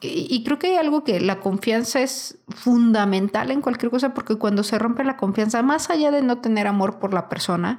Y 0.00 0.44
creo 0.44 0.58
que 0.58 0.66
hay 0.68 0.76
algo 0.76 1.04
que 1.04 1.20
la 1.20 1.40
confianza 1.40 2.00
es 2.00 2.38
fundamental 2.48 3.50
en 3.50 3.62
cualquier 3.62 3.90
cosa 3.90 4.12
porque 4.12 4.36
cuando 4.36 4.62
se 4.62 4.78
rompe 4.78 5.04
la 5.04 5.16
confianza, 5.16 5.62
más 5.62 5.88
allá 5.88 6.10
de 6.10 6.20
no 6.20 6.38
tener 6.38 6.66
amor 6.66 6.98
por 6.98 7.14
la 7.14 7.30
persona, 7.30 7.78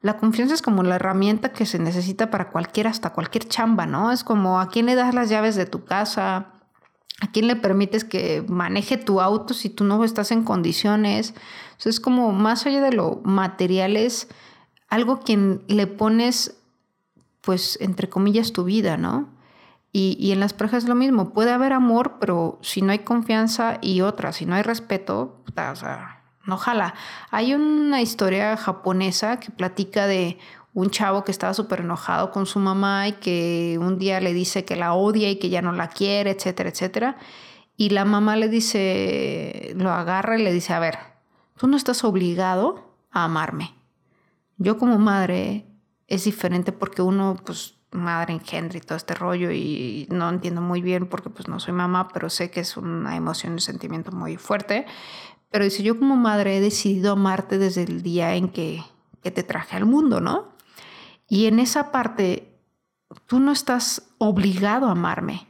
la 0.00 0.16
confianza 0.16 0.54
es 0.54 0.62
como 0.62 0.84
la 0.84 0.94
herramienta 0.94 1.52
que 1.52 1.66
se 1.66 1.80
necesita 1.80 2.30
para 2.30 2.50
cualquier, 2.50 2.86
hasta 2.86 3.10
cualquier 3.10 3.48
chamba, 3.48 3.84
¿no? 3.84 4.12
Es 4.12 4.22
como 4.22 4.60
a 4.60 4.68
quién 4.68 4.86
le 4.86 4.94
das 4.94 5.12
las 5.12 5.28
llaves 5.28 5.56
de 5.56 5.66
tu 5.66 5.84
casa, 5.84 6.52
a 7.20 7.30
quién 7.32 7.48
le 7.48 7.56
permites 7.56 8.04
que 8.04 8.44
maneje 8.48 8.96
tu 8.96 9.20
auto 9.20 9.52
si 9.52 9.68
tú 9.68 9.82
no 9.84 10.02
estás 10.04 10.30
en 10.30 10.44
condiciones. 10.44 11.34
Sea, 11.76 11.90
es 11.90 12.00
como 12.00 12.32
más 12.32 12.64
allá 12.64 12.80
de 12.80 12.92
lo 12.92 13.20
material, 13.24 13.96
es 13.96 14.28
algo 14.88 15.20
quien 15.20 15.62
le 15.66 15.86
pones, 15.86 16.56
pues, 17.40 17.76
entre 17.80 18.08
comillas, 18.08 18.52
tu 18.52 18.64
vida, 18.64 18.96
¿no? 18.96 19.39
Y, 19.92 20.30
en 20.30 20.38
las 20.38 20.52
parejas 20.52 20.84
es 20.84 20.88
lo 20.88 20.94
mismo, 20.94 21.32
puede 21.32 21.50
haber 21.50 21.72
amor, 21.72 22.18
pero 22.20 22.60
si 22.62 22.80
no 22.80 22.92
hay 22.92 23.00
confianza 23.00 23.78
y 23.80 24.02
otra, 24.02 24.32
si 24.32 24.46
no 24.46 24.54
hay 24.54 24.62
respeto, 24.62 25.42
o 25.48 25.74
sea, 25.74 26.22
no 26.46 26.56
jala. 26.56 26.94
Hay 27.30 27.54
una 27.54 28.00
historia 28.00 28.56
japonesa 28.56 29.40
que 29.40 29.50
platica 29.50 30.06
de 30.06 30.38
un 30.74 30.90
chavo 30.90 31.24
que 31.24 31.32
estaba 31.32 31.54
súper 31.54 31.80
enojado 31.80 32.30
con 32.30 32.46
su 32.46 32.60
mamá 32.60 33.08
y 33.08 33.12
que 33.14 33.78
un 33.80 33.98
día 33.98 34.20
le 34.20 34.32
dice 34.32 34.64
que 34.64 34.76
la 34.76 34.94
odia 34.94 35.28
y 35.28 35.36
que 35.36 35.48
ya 35.48 35.60
no 35.60 35.72
la 35.72 35.88
quiere, 35.88 36.30
etcétera, 36.30 36.70
etcétera. 36.70 37.16
Y 37.76 37.90
la 37.90 38.04
mamá 38.04 38.36
le 38.36 38.48
dice, 38.48 39.72
lo 39.76 39.90
agarra 39.90 40.38
y 40.38 40.44
le 40.44 40.52
dice, 40.52 40.72
a 40.72 40.78
ver, 40.78 40.98
tú 41.56 41.66
no 41.66 41.76
estás 41.76 42.04
obligado 42.04 42.94
a 43.10 43.24
amarme. 43.24 43.74
Yo 44.58 44.78
como 44.78 44.98
madre 44.98 45.66
es 46.06 46.24
diferente 46.24 46.70
porque 46.70 47.02
uno, 47.02 47.36
pues, 47.44 47.79
madre 47.92 48.34
engendra 48.34 48.78
y 48.78 48.80
todo 48.80 48.96
este 48.96 49.14
rollo 49.14 49.50
y 49.50 50.06
no 50.10 50.28
entiendo 50.28 50.60
muy 50.60 50.80
bien 50.80 51.06
porque 51.06 51.30
pues 51.30 51.48
no 51.48 51.58
soy 51.60 51.72
mamá, 51.72 52.08
pero 52.08 52.30
sé 52.30 52.50
que 52.50 52.60
es 52.60 52.76
una 52.76 53.16
emoción 53.16 53.52
y 53.52 53.54
un 53.54 53.60
sentimiento 53.60 54.12
muy 54.12 54.36
fuerte. 54.36 54.86
Pero 55.50 55.64
dice, 55.64 55.82
yo 55.82 55.98
como 55.98 56.16
madre 56.16 56.56
he 56.56 56.60
decidido 56.60 57.12
amarte 57.12 57.58
desde 57.58 57.82
el 57.82 58.02
día 58.02 58.34
en 58.34 58.50
que, 58.50 58.84
que 59.22 59.30
te 59.30 59.42
traje 59.42 59.76
al 59.76 59.84
mundo, 59.84 60.20
¿no? 60.20 60.54
Y 61.28 61.46
en 61.46 61.58
esa 61.58 61.90
parte, 61.90 62.56
tú 63.26 63.40
no 63.40 63.52
estás 63.52 64.14
obligado 64.18 64.86
a 64.86 64.92
amarme, 64.92 65.48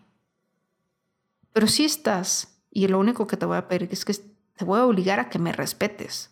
pero 1.53 1.66
sí 1.66 1.85
estás, 1.85 2.62
y 2.70 2.87
lo 2.88 2.98
único 2.98 3.26
que 3.26 3.37
te 3.37 3.46
voy 3.46 3.57
a 3.57 3.68
pedir 3.68 3.88
es 3.90 4.05
que 4.05 4.14
te 4.14 4.64
voy 4.64 4.79
a 4.79 4.85
obligar 4.85 5.20
a 5.20 5.29
que 5.29 5.38
me 5.38 5.53
respetes. 5.53 6.31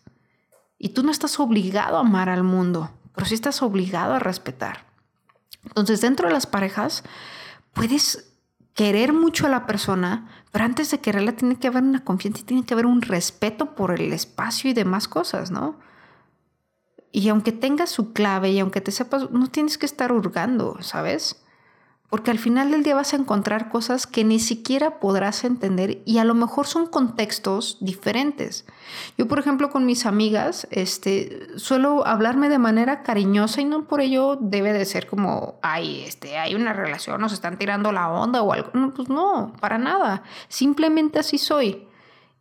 Y 0.77 0.89
tú 0.89 1.03
no 1.03 1.11
estás 1.11 1.39
obligado 1.39 1.97
a 1.97 2.01
amar 2.01 2.29
al 2.29 2.43
mundo, 2.43 2.91
pero 3.13 3.25
sí 3.25 3.33
estás 3.33 3.61
obligado 3.61 4.13
a 4.13 4.19
respetar. 4.19 4.88
Entonces, 5.65 6.01
dentro 6.01 6.27
de 6.27 6.33
las 6.33 6.47
parejas, 6.47 7.03
puedes 7.73 8.33
querer 8.73 9.13
mucho 9.13 9.45
a 9.45 9.49
la 9.49 9.65
persona, 9.65 10.27
pero 10.51 10.65
antes 10.65 10.89
de 10.91 10.99
quererla 10.99 11.33
tiene 11.33 11.57
que 11.57 11.67
haber 11.67 11.83
una 11.83 12.03
confianza 12.03 12.41
y 12.41 12.43
tiene 12.43 12.65
que 12.65 12.73
haber 12.73 12.85
un 12.85 13.01
respeto 13.01 13.75
por 13.75 13.91
el 13.91 14.13
espacio 14.13 14.69
y 14.69 14.73
demás 14.73 15.07
cosas, 15.07 15.51
¿no? 15.51 15.79
Y 17.11 17.27
aunque 17.29 17.51
tengas 17.51 17.89
su 17.89 18.13
clave 18.13 18.51
y 18.51 18.59
aunque 18.59 18.81
te 18.81 18.91
sepas, 18.91 19.31
no 19.31 19.47
tienes 19.47 19.77
que 19.77 19.85
estar 19.85 20.11
hurgando, 20.11 20.77
¿sabes? 20.81 21.43
Porque 22.09 22.31
al 22.31 22.39
final 22.39 22.71
del 22.71 22.83
día 22.83 22.95
vas 22.95 23.13
a 23.13 23.17
encontrar 23.17 23.69
cosas 23.69 24.07
que 24.07 24.23
ni 24.23 24.39
siquiera 24.39 24.99
podrás 24.99 25.43
entender 25.43 26.01
y 26.05 26.17
a 26.17 26.23
lo 26.23 26.33
mejor 26.33 26.65
son 26.65 26.87
contextos 26.87 27.77
diferentes. 27.81 28.65
Yo, 29.15 29.27
por 29.27 29.37
ejemplo, 29.37 29.69
con 29.69 29.85
mis 29.85 30.07
amigas, 30.07 30.67
este, 30.71 31.47
suelo 31.57 32.07
hablarme 32.07 32.49
de 32.49 32.57
manera 32.57 33.03
cariñosa 33.03 33.61
y 33.61 33.65
no 33.65 33.87
por 33.87 34.01
ello 34.01 34.37
debe 34.41 34.73
de 34.73 34.85
ser 34.85 35.05
como, 35.05 35.59
ay, 35.61 36.01
este, 36.01 36.39
hay 36.39 36.55
una 36.55 36.73
relación, 36.73 37.21
nos 37.21 37.31
están 37.31 37.59
tirando 37.59 37.91
la 37.91 38.09
onda 38.09 38.41
o 38.41 38.53
algo. 38.53 38.71
No, 38.73 38.91
pues 38.91 39.07
no, 39.07 39.53
para 39.59 39.77
nada. 39.77 40.23
Simplemente 40.47 41.19
así 41.19 41.37
soy. 41.37 41.87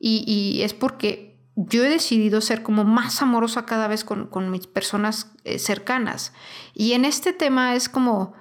Y, 0.00 0.60
es 0.62 0.74
porque 0.74 1.36
yo 1.56 1.84
he 1.84 1.88
decidido 1.88 2.40
ser 2.40 2.62
como 2.62 2.84
más 2.84 3.20
amorosa 3.20 3.66
cada 3.66 3.88
vez 3.88 4.04
con, 4.04 4.50
mis 4.50 4.66
personas 4.66 5.32
eh, 5.44 5.58
cercanas. 5.58 6.32
Y 6.72 6.92
en 6.92 7.04
este 7.04 7.32
tema 7.34 7.74
es 7.74 7.88
como 7.88 8.32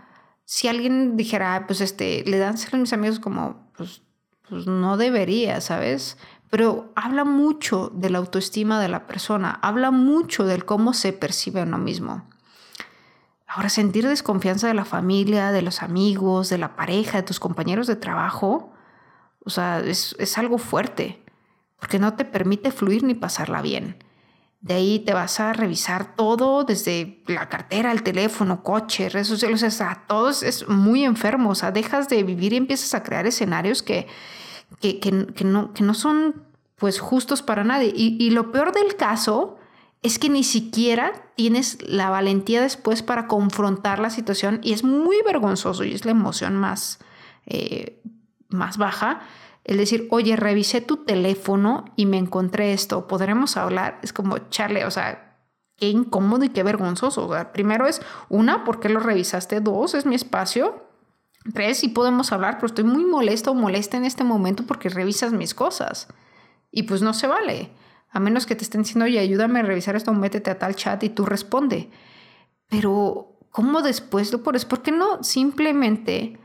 si 0.49 0.69
alguien 0.69 1.17
dijera, 1.17 1.65
pues 1.67 1.81
este, 1.81 2.23
le 2.25 2.37
dan 2.37 2.55
a 2.71 2.77
mis 2.77 2.93
amigos 2.93 3.19
como, 3.19 3.69
pues, 3.75 4.01
pues 4.47 4.65
no 4.65 4.95
debería, 4.95 5.59
¿sabes? 5.59 6.17
Pero 6.49 6.93
habla 6.95 7.25
mucho 7.25 7.91
de 7.93 8.09
la 8.09 8.19
autoestima 8.19 8.81
de 8.81 8.87
la 8.87 9.07
persona, 9.07 9.59
habla 9.61 9.91
mucho 9.91 10.45
del 10.45 10.63
cómo 10.63 10.93
se 10.93 11.11
percibe 11.11 11.59
a 11.59 11.63
uno 11.63 11.77
mismo. 11.77 12.29
Ahora, 13.45 13.67
sentir 13.67 14.07
desconfianza 14.07 14.67
de 14.67 14.73
la 14.73 14.85
familia, 14.85 15.51
de 15.51 15.63
los 15.63 15.83
amigos, 15.83 16.47
de 16.47 16.59
la 16.59 16.77
pareja, 16.77 17.17
de 17.17 17.23
tus 17.23 17.41
compañeros 17.41 17.85
de 17.85 17.97
trabajo, 17.97 18.71
o 19.43 19.49
sea, 19.49 19.79
es, 19.79 20.15
es 20.17 20.37
algo 20.37 20.59
fuerte, 20.59 21.25
porque 21.77 21.99
no 21.99 22.13
te 22.13 22.23
permite 22.23 22.71
fluir 22.71 23.03
ni 23.03 23.15
pasarla 23.15 23.61
bien. 23.61 24.01
De 24.59 24.73
ahí 24.73 24.99
te 24.99 25.13
vas 25.13 25.39
a 25.39 25.53
revisar 25.53 26.15
todo, 26.15 26.63
desde 26.63 27.23
la 27.27 27.47
cartera, 27.47 27.91
el 27.91 28.03
teléfono, 28.03 28.63
coche, 28.63 29.09
redes 29.09 29.27
sociales, 29.27 29.61
o 29.63 29.69
sea, 29.69 30.03
todo 30.07 30.29
es 30.29 30.67
muy 30.67 31.03
enfermo. 31.03 31.51
O 31.51 31.55
sea, 31.55 31.71
dejas 31.71 32.09
de 32.09 32.23
vivir 32.23 32.53
y 32.53 32.57
empiezas 32.57 32.93
a 32.93 33.03
crear 33.03 33.27
escenarios 33.27 33.83
que, 33.83 34.07
que, 34.79 34.99
que, 34.99 35.11
no, 35.43 35.73
que 35.73 35.83
no 35.83 35.93
son 35.93 36.43
pues 36.75 36.99
justos 36.99 37.41
para 37.41 37.63
nadie. 37.63 37.93
Y, 37.95 38.17
y, 38.19 38.31
lo 38.31 38.51
peor 38.51 38.73
del 38.73 38.95
caso 38.95 39.57
es 40.03 40.19
que 40.19 40.29
ni 40.29 40.43
siquiera 40.43 41.13
tienes 41.35 41.77
la 41.87 42.09
valentía 42.09 42.61
después 42.61 43.03
para 43.03 43.27
confrontar 43.27 43.99
la 43.99 44.09
situación 44.09 44.59
y 44.63 44.73
es 44.73 44.83
muy 44.83 45.17
vergonzoso 45.25 45.83
y 45.83 45.93
es 45.93 46.05
la 46.05 46.11
emoción 46.11 46.55
más, 46.55 46.99
eh, 47.45 48.01
más 48.49 48.77
baja 48.77 49.21
el 49.67 49.77
decir, 49.77 50.07
oye, 50.11 50.37
revisé 50.37 50.79
tu 50.79 50.97
teléfono 50.97 51.85
y 51.97 52.05
me 52.05 52.17
encontré 52.17 52.71
esto, 52.71 53.05
¿podremos 53.05 53.57
hablar? 53.57 53.99
Es 54.01 54.13
como, 54.13 54.37
charle, 54.49 54.85
o 54.85 54.91
sea, 54.91 55.35
qué 55.75 55.89
incómodo 55.89 56.45
y 56.45 56.49
qué 56.49 56.63
vergonzoso. 56.63 57.27
O 57.27 57.33
sea, 57.33 57.51
primero 57.51 57.85
es, 57.85 58.01
una, 58.29 58.63
¿por 58.63 58.79
qué 58.79 58.87
lo 58.87 59.01
revisaste? 59.01 59.59
Dos, 59.59 59.93
es 59.93 60.05
mi 60.05 60.15
espacio. 60.15 60.85
Tres, 61.53 61.79
sí 61.79 61.89
podemos 61.89 62.31
hablar, 62.31 62.55
pero 62.55 62.67
estoy 62.67 62.85
muy 62.85 63.05
molesto 63.05 63.51
o 63.51 63.55
molesta 63.55 63.97
en 63.97 64.05
este 64.05 64.23
momento 64.23 64.63
porque 64.65 64.87
revisas 64.87 65.33
mis 65.33 65.53
cosas. 65.53 66.07
Y 66.71 66.83
pues 66.83 67.01
no 67.01 67.13
se 67.13 67.27
vale. 67.27 67.71
A 68.09 68.21
menos 68.21 68.45
que 68.45 68.55
te 68.55 68.63
estén 68.63 68.83
diciendo, 68.83 69.03
oye, 69.03 69.19
ayúdame 69.19 69.59
a 69.59 69.63
revisar 69.63 69.97
esto, 69.97 70.13
métete 70.13 70.49
a 70.49 70.59
tal 70.59 70.75
chat 70.75 71.03
y 71.03 71.09
tú 71.09 71.25
responde. 71.25 71.89
Pero, 72.69 73.37
¿cómo 73.51 73.81
después 73.81 74.31
lo 74.31 74.43
pones? 74.43 74.63
¿Por 74.63 74.81
qué 74.81 74.93
no 74.93 75.23
simplemente... 75.23 76.39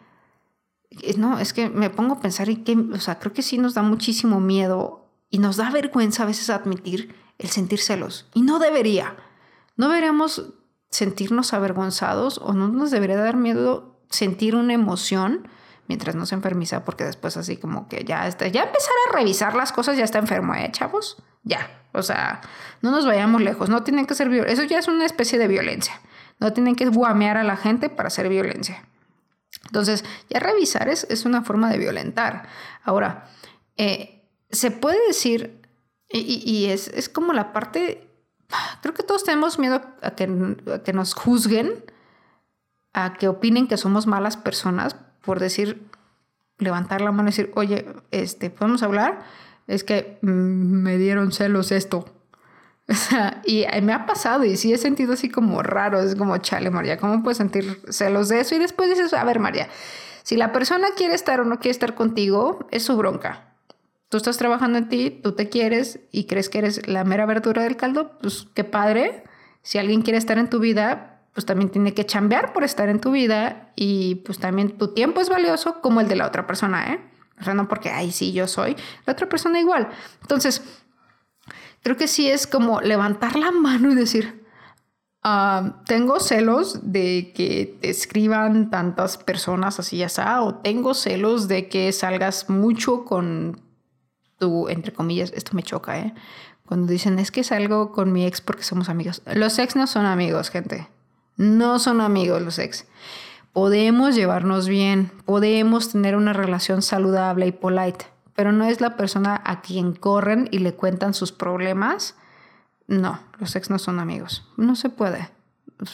No, 1.17 1.39
es 1.39 1.53
que 1.53 1.69
me 1.69 1.91
pongo 1.91 2.15
a 2.15 2.21
pensar 2.21 2.49
y 2.49 2.57
que, 2.57 2.77
o 2.77 3.01
sea, 3.01 3.19
creo 3.19 3.33
que 3.33 3.43
sí 3.43 3.59
nos 3.59 3.75
da 3.75 3.83
muchísimo 3.83 4.41
miedo 4.41 5.09
y 5.31 5.39
nos 5.39 5.57
da 5.57 5.71
vergüenza 5.71 6.23
a 6.23 6.27
veces 6.27 6.51
admitir 6.51 7.15
el 7.39 7.49
sentir 7.49 7.81
celos. 7.81 8.27
Y 8.35 8.43
no 8.43 8.59
debería. 8.59 9.17
No 9.77 9.89
deberíamos 9.89 10.53
sentirnos 10.91 11.55
avergonzados 11.55 12.39
o 12.39 12.53
no 12.53 12.69
nos 12.69 12.91
debería 12.91 13.17
dar 13.17 13.37
miedo 13.37 13.99
sentir 14.11 14.55
una 14.55 14.75
emoción 14.75 15.49
mientras 15.89 16.15
no 16.15 16.27
se 16.27 16.35
enfermiza, 16.35 16.85
porque 16.85 17.05
después 17.05 17.37
así 17.37 17.57
como 17.57 17.89
que 17.89 18.05
ya 18.05 18.27
está, 18.27 18.47
ya 18.49 18.65
empezar 18.65 18.93
a 19.09 19.17
revisar 19.17 19.55
las 19.55 19.73
cosas 19.73 19.97
ya 19.97 20.05
está 20.05 20.19
enfermo, 20.19 20.55
¿eh, 20.55 20.69
chavos? 20.71 21.23
Ya, 21.43 21.71
o 21.93 22.03
sea, 22.03 22.41
no 22.83 22.91
nos 22.91 23.05
vayamos 23.05 23.41
lejos, 23.43 23.69
no 23.69 23.83
tienen 23.83 24.07
que 24.07 24.15
ser 24.15 24.33
eso 24.33 24.63
ya 24.65 24.79
es 24.79 24.89
una 24.89 25.05
especie 25.05 25.39
de 25.39 25.49
violencia, 25.49 26.01
no 26.39 26.53
tienen 26.53 26.77
que 26.77 26.87
guamear 26.87 27.37
a 27.37 27.43
la 27.43 27.57
gente 27.57 27.89
para 27.89 28.09
hacer 28.09 28.29
violencia. 28.29 28.85
Entonces, 29.67 30.05
ya 30.29 30.41
revisar 30.41 30.89
es, 30.89 31.07
es 31.11 31.25
una 31.25 31.43
forma 31.43 31.71
de 31.71 31.79
violentar. 31.79 32.49
Ahora, 32.83 33.29
eh, 33.77 34.23
se 34.51 34.71
puede 34.71 34.99
decir, 35.07 35.63
y, 36.09 36.43
y 36.45 36.67
es, 36.67 36.89
es, 36.89 37.09
como 37.09 37.33
la 37.33 37.53
parte, 37.53 38.09
creo 38.83 38.95
que 38.95 39.03
todos 39.03 39.25
tenemos 39.25 39.59
miedo 39.59 39.81
a 40.03 40.11
que, 40.11 40.25
a 40.75 40.83
que 40.83 40.93
nos 40.93 41.15
juzguen, 41.15 41.85
a 42.93 43.15
que 43.15 43.29
opinen 43.29 43.69
que 43.69 43.77
somos 43.77 44.07
malas 44.07 44.37
personas, 44.37 44.97
por 45.23 45.41
decir, 45.41 45.87
levantar 46.59 47.01
la 47.01 47.13
mano 47.13 47.29
y 47.29 47.33
decir, 47.33 47.51
oye, 47.55 47.87
este, 48.11 48.51
¿podemos 48.51 48.83
hablar? 48.83 49.25
Es 49.67 49.85
que 49.85 50.19
mm, 50.23 50.29
me 50.29 50.99
dieron 50.99 51.33
celos 51.33 51.73
esto. 51.73 52.05
Y 53.47 53.65
me 53.83 53.93
ha 53.93 54.07
pasado 54.07 54.45
y 54.45 54.57
sí 54.57 54.73
he 54.73 54.79
sentido 54.79 55.15
así 55.15 55.29
como 55.29 55.63
raro, 55.63 56.01
es 56.01 56.15
como, 56.15 56.37
chale, 56.39 56.71
María, 56.71 56.99
¿cómo 56.99 57.23
puedes 57.23 57.39
sentir 57.39 57.81
celos 57.89 58.29
de 58.29 58.41
eso? 58.41 58.55
Y 58.55 58.59
después 58.59 58.91
dices, 58.91 59.13
a 59.15 59.25
ver, 59.25 59.39
María, 59.39 59.69
si 60.23 60.37
la 60.37 60.53
persona 60.53 60.89
quiere 60.97 61.15
estar 61.15 61.41
o 61.41 61.45
no 61.45 61.59
quiere 61.59 61.71
estar 61.71 61.95
contigo, 61.95 62.67
es 62.71 62.85
su 62.85 62.97
bronca. 62.97 63.49
Tú 64.09 64.19
estás 64.19 64.37
trabajando 64.37 64.79
en 64.79 64.89
ti, 64.89 65.11
tú 65.23 65.33
te 65.33 65.49
quieres 65.49 66.01
y 66.11 66.25
crees 66.25 66.49
que 66.49 66.59
eres 66.59 66.87
la 66.87 67.03
mera 67.05 67.25
verdura 67.25 67.63
del 67.63 67.77
caldo, 67.77 68.19
pues 68.21 68.47
qué 68.55 68.63
padre. 68.63 69.25
Si 69.63 69.79
alguien 69.79 70.03
quiere 70.03 70.19
estar 70.19 70.39
en 70.39 70.51
tu 70.51 70.59
vida, 70.59 71.23
pues 71.33 71.47
también 71.47 71.71
tiene 71.71 71.95
que 71.95 72.05
chambear 72.05 72.53
por 72.53 72.63
estar 72.63 72.89
en 72.89 73.01
tu 73.01 73.11
vida 73.11 73.73
y 73.75 74.17
pues 74.17 74.39
también 74.39 74.77
tu 74.77 74.93
tiempo 74.93 75.21
es 75.21 75.31
valioso 75.31 75.81
como 75.81 76.01
el 76.01 76.09
de 76.09 76.17
la 76.17 76.27
otra 76.27 76.47
persona, 76.47 76.93
¿eh? 76.93 77.01
O 77.41 77.45
sea, 77.45 77.55
no 77.55 77.67
porque, 77.69 77.91
ay, 77.91 78.13
sí, 78.13 78.33
yo 78.33 78.47
soy, 78.47 78.77
la 79.07 79.15
otra 79.15 79.29
persona 79.29 79.59
igual. 79.59 79.89
Entonces, 80.21 80.63
creo 81.83 81.97
que 81.97 82.09
sí 82.09 82.29
es 82.29 82.47
como 82.47 82.81
levantar 82.81 83.37
la 83.37 83.51
mano 83.51 83.93
y 83.93 83.95
decir, 83.95 84.45
ah, 85.23 85.83
tengo 85.87 86.21
celos 86.21 86.93
de 86.93 87.33
que 87.35 87.79
te 87.81 87.91
escriban 87.91 88.71
tantas 88.71 89.19
personas 89.19 89.79
así 89.79 89.99
ya 89.99 90.43
o 90.43 90.57
tengo 90.57 90.95
celos 90.95 91.49
de 91.49 91.69
que 91.69 91.93
salgas 91.93 92.49
mucho 92.49 93.05
con 93.05 93.61
tu, 94.39 94.69
entre 94.69 94.93
comillas, 94.93 95.33
esto 95.35 95.53
me 95.55 95.63
choca, 95.63 95.99
¿eh? 95.99 96.15
Cuando 96.67 96.91
dicen, 96.91 97.19
es 97.19 97.31
que 97.31 97.45
salgo 97.45 97.93
con 97.93 98.13
mi 98.13 98.25
ex 98.25 98.41
porque 98.41 98.63
somos 98.63 98.89
amigos. 98.89 99.21
Los 99.35 99.59
ex 99.59 99.77
no 99.77 99.87
son 99.87 100.07
amigos, 100.07 100.49
gente. 100.49 100.89
No 101.37 101.79
son 101.79 102.01
amigos 102.01 102.41
los 102.41 102.59
ex. 102.59 102.87
Podemos 103.53 104.15
llevarnos 104.15 104.69
bien, 104.69 105.11
podemos 105.27 105.91
tener 105.91 106.17
una 106.17 106.33
relación 106.33 106.81
saludable 106.81 107.47
y 107.47 107.53
polite, 107.53 108.07
pero 108.35 108.53
no 108.53 108.65
es 108.65 108.81
la 108.81 108.97
persona 108.97 109.41
a 109.45 109.61
quien 109.61 109.95
corren 109.95 110.49
y 110.51 110.59
le 110.59 110.75
cuentan 110.75 111.15
sus 111.15 111.33
problemas. 111.33 112.17
No, 112.87 113.21
los 113.39 113.55
ex 113.57 113.71
no 113.71 113.79
son 113.79 114.01
amigos. 114.01 114.47
No 114.57 114.77
se 114.77 114.89
puede. 114.89 115.31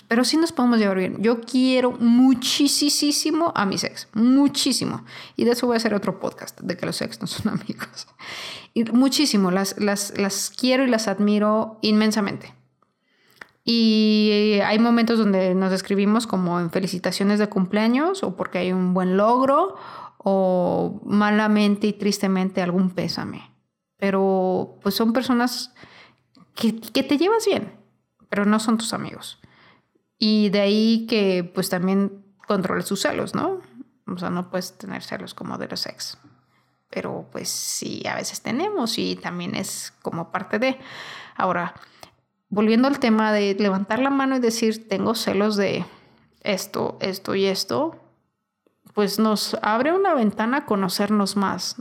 Pero 0.07 0.25
sí 0.25 0.37
nos 0.37 0.53
podemos 0.53 0.79
llevar 0.79 0.99
bien. 0.99 1.23
Yo 1.23 1.41
quiero 1.41 1.93
muchísimo 1.93 3.53
a 3.55 3.65
mis 3.65 3.85
ex, 3.85 4.09
muchísimo. 4.13 5.05
Y 5.37 5.45
de 5.45 5.53
eso 5.53 5.67
voy 5.67 5.75
a 5.75 5.79
hacer 5.79 5.95
otro 5.95 6.21
podcast, 6.21 6.61
de 6.61 6.77
que 6.77 6.87
los 6.87 7.01
ex 7.01 7.21
no 7.21 7.27
son 7.27 7.49
amigos. 7.61 8.07
Muchísimo, 8.93 9.51
las, 9.51 9.79
las, 9.79 10.17
las 10.19 10.51
quiero 10.51 10.85
y 10.85 10.89
las 10.89 11.09
admiro 11.09 11.79
inmensamente. 11.81 12.55
Y 13.65 14.61
hay 14.65 14.79
momentos 14.79 15.19
donde 15.19 15.55
nos 15.55 15.73
escribimos 15.73 16.27
como 16.27 16.59
en 16.59 16.71
felicitaciones 16.71 17.39
de 17.39 17.49
cumpleaños 17.49 18.23
o 18.23 18.35
porque 18.35 18.59
hay 18.59 18.73
un 18.73 18.95
buen 18.95 19.19
logro 19.19 19.77
o 20.19 21.01
malamente 21.05 21.87
y 21.87 21.93
tristemente 21.93 22.63
algún 22.63 22.91
pésame. 22.91 23.51
Pero 23.97 24.79
pues 24.83 24.95
son 24.95 25.13
personas 25.13 25.75
que, 26.55 26.81
que 26.81 27.03
te 27.03 27.19
llevas 27.19 27.47
bien, 27.47 27.73
pero 28.29 28.45
no 28.45 28.61
son 28.61 28.79
tus 28.79 28.93
amigos. 28.93 29.41
Y 30.19 30.51
de 30.51 30.61
ahí 30.61 31.07
que 31.09 31.51
pues 31.55 31.69
también 31.71 32.25
controles 32.47 32.87
sus 32.87 33.03
celos, 33.03 33.35
¿no? 33.35 33.61
O 34.07 34.19
sea, 34.19 34.31
no 34.31 34.51
puedes 34.51 34.77
tener 34.77 35.03
celos 35.03 35.35
como 35.35 35.59
de 35.59 35.69
los 35.69 35.87
ex. 35.87 36.19
Pero 36.91 37.29
pues 37.31 37.49
sí, 37.49 38.03
a 38.07 38.15
veces 38.15 38.41
tenemos 38.41 38.99
y 38.99 39.17
también 39.17 39.55
es 39.55 39.93
como 40.03 40.33
parte 40.33 40.59
de... 40.59 40.79
Ahora, 41.37 41.75
volviendo 42.49 42.89
al 42.89 42.99
tema 42.99 43.33
de 43.33 43.55
levantar 43.55 43.99
la 43.99 44.11
mano 44.11 44.37
y 44.37 44.41
decir, 44.41 44.89
tengo 44.89 45.15
celos 45.15 45.57
de 45.57 45.85
esto, 46.41 46.97
esto 47.01 47.35
y 47.35 47.45
esto, 47.45 48.01
pues 48.95 49.19
nos 49.19 49.57
abre 49.63 49.93
una 49.93 50.15
ventana 50.15 50.59
a 50.59 50.67
conocernos 50.67 51.37
más. 51.37 51.77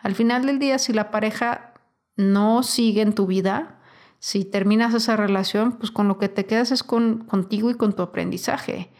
Al 0.00 0.14
final 0.14 0.46
del 0.46 0.58
día, 0.58 0.78
si 0.78 0.92
la 0.92 1.10
pareja 1.10 1.74
no 2.16 2.62
sigue 2.62 3.02
en 3.02 3.14
tu 3.14 3.26
vida, 3.26 3.78
si 4.18 4.44
terminas 4.44 4.94
esa 4.94 5.16
relación, 5.16 5.72
pues 5.72 5.90
con 5.90 6.08
lo 6.08 6.18
que 6.18 6.28
te 6.28 6.46
quedas 6.46 6.70
es 6.70 6.82
con, 6.82 7.24
contigo 7.24 7.70
y 7.70 7.74
con 7.74 7.92
tu 7.92 8.02
aprendizaje 8.02 8.92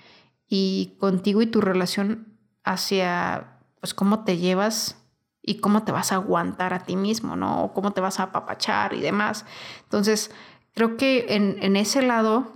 y 0.49 0.97
contigo 0.99 1.43
y 1.43 1.47
tu 1.47 1.61
relación 1.61 2.39
hacia, 2.65 3.59
pues 3.81 3.95
cómo 3.95 4.25
te 4.25 4.37
llevas 4.37 5.03
y 5.43 5.61
cómo 5.61 5.83
te 5.85 5.93
vas 5.93 6.13
a 6.13 6.17
aguantar 6.17 6.73
a 6.73 6.85
ti 6.85 6.97
mismo, 6.97 7.37
¿no? 7.37 7.65
O 7.65 7.73
cómo 7.73 7.93
te 7.93 8.01
vas 8.01 8.21
a 8.21 8.25
apapachar 8.25 8.95
y 8.95 9.01
demás. 9.01 9.45
Entonces, 9.85 10.31
creo 10.75 10.97
que 10.97 11.27
en, 11.31 11.77
ese 11.77 12.03
lado, 12.03 12.53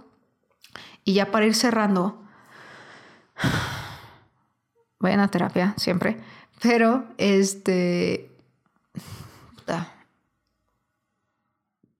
y 1.04 1.14
ya 1.14 1.30
para 1.30 1.46
ir 1.46 1.54
cerrando, 1.54 2.22
vayan 5.06 5.20
a 5.20 5.28
terapia 5.28 5.74
siempre, 5.76 6.18
pero 6.60 7.04
este... 7.16 8.30